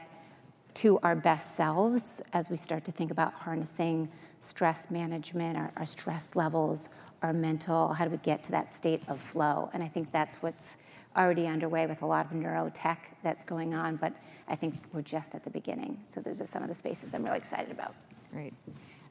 [0.75, 4.09] to our best selves as we start to think about harnessing
[4.39, 6.89] stress management, our, our stress levels,
[7.23, 9.71] our mental, how do we get to that state of flow?
[9.73, 10.77] And I think that's what's
[11.15, 13.95] already underway with a lot of neurotech that's going on.
[13.95, 14.13] But
[14.47, 15.99] I think we're just at the beginning.
[16.05, 17.93] So those are some of the spaces I'm really excited about.
[18.31, 18.53] Great.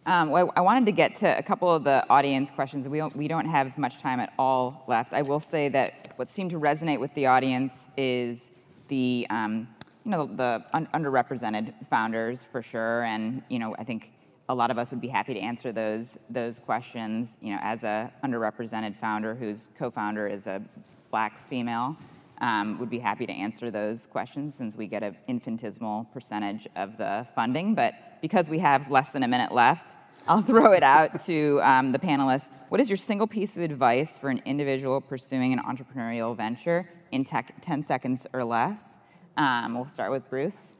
[0.06, 2.88] Um, well, I wanted to get to a couple of the audience questions.
[2.88, 5.12] We don't, we don't have much time at all left.
[5.12, 8.52] I will say that what seemed to resonate with the audience is
[8.86, 9.66] the, um,
[10.04, 13.02] you know, the un- underrepresented founders for sure.
[13.02, 14.12] And, you know, I think
[14.48, 17.82] a lot of us would be happy to answer those, those questions, you know, as
[17.82, 20.62] a underrepresented founder whose co-founder is a
[21.10, 21.96] black female
[22.40, 26.98] um, would be happy to answer those questions since we get an infinitesimal percentage of
[26.98, 27.74] the funding.
[27.74, 29.96] But because we have less than a minute left,
[30.28, 32.50] I'll throw it out to um, the panelists.
[32.68, 37.24] What is your single piece of advice for an individual pursuing an entrepreneurial venture in
[37.24, 38.98] tech, 10 seconds or less?
[39.36, 40.76] Um, we'll start with Bruce.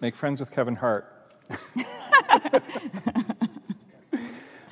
[0.00, 1.12] Make friends with Kevin Hart.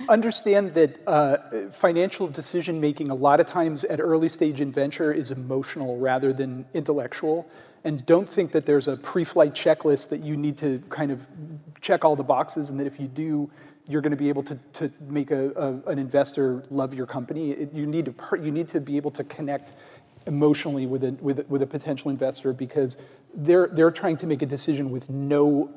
[0.08, 1.36] understand that uh,
[1.70, 6.32] financial decision making a lot of times at early stage in venture is emotional rather
[6.32, 7.48] than intellectual.
[7.84, 11.28] And don't think that there's a pre-flight checklist that you need to kind of
[11.80, 13.50] check all the boxes and that if you do
[13.86, 17.50] you're going to be able to, to make a, a an investor love your company.
[17.50, 19.74] It, you need to per, you need to be able to connect
[20.26, 22.96] emotionally with a, with, with a potential investor because
[23.34, 25.70] they're, they're trying to make a decision with no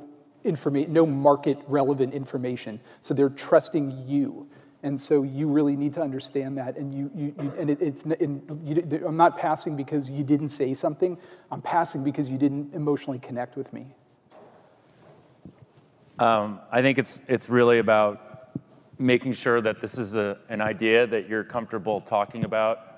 [0.89, 2.79] no market relevant information.
[3.01, 4.47] So they're trusting you.
[4.83, 6.77] And so you really need to understand that.
[6.77, 10.49] And you, you, you and it, it's, and you, I'm not passing because you didn't
[10.49, 11.17] say something.
[11.51, 13.87] I'm passing because you didn't emotionally connect with me.
[16.19, 18.49] Um, I think it's it's really about
[18.97, 22.96] making sure that this is a, an idea that you're comfortable talking about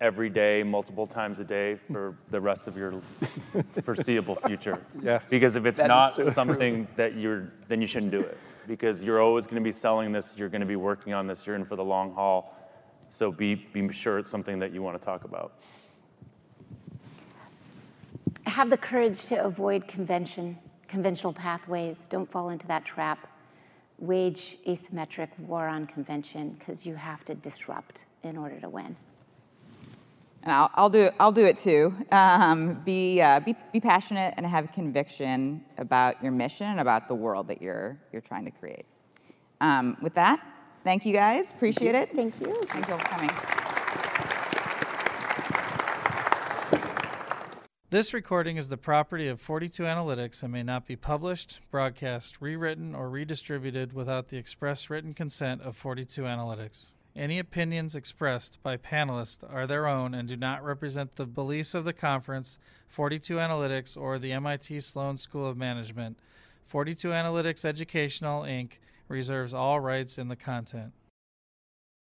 [0.00, 3.00] every day, multiple times a day for the rest of your
[3.84, 4.80] foreseeable future.
[5.02, 5.30] Yes.
[5.30, 8.38] Because if it's that not so something that you're, then you shouldn't do it.
[8.66, 11.46] Because you're always going to be selling this, you're going to be working on this,
[11.46, 12.54] you're in for the long haul.
[13.08, 15.54] So be, be sure it's something that you want to talk about.
[18.46, 22.06] Have the courage to avoid convention, conventional pathways.
[22.06, 23.26] Don't fall into that trap.
[23.98, 28.96] wage asymmetric war on convention because you have to disrupt in order to win.
[30.42, 31.94] And I'll, I'll do I'll do it too.
[32.12, 37.14] Um, be, uh, be be passionate and have conviction about your mission and about the
[37.14, 38.86] world that you're you're trying to create.
[39.60, 40.40] Um, with that,
[40.84, 41.50] thank you guys.
[41.50, 42.10] Appreciate it.
[42.14, 42.64] Thank you.
[42.64, 43.30] Thank you all for coming.
[47.90, 52.94] This recording is the property of 42 Analytics and may not be published, broadcast, rewritten,
[52.94, 56.90] or redistributed without the express written consent of 42 Analytics.
[57.18, 61.84] Any opinions expressed by panelists are their own and do not represent the beliefs of
[61.84, 66.16] the conference, 42 Analytics, or the MIT Sloan School of Management.
[66.68, 68.74] 42 Analytics Educational, Inc.
[69.08, 70.92] reserves all rights in the content.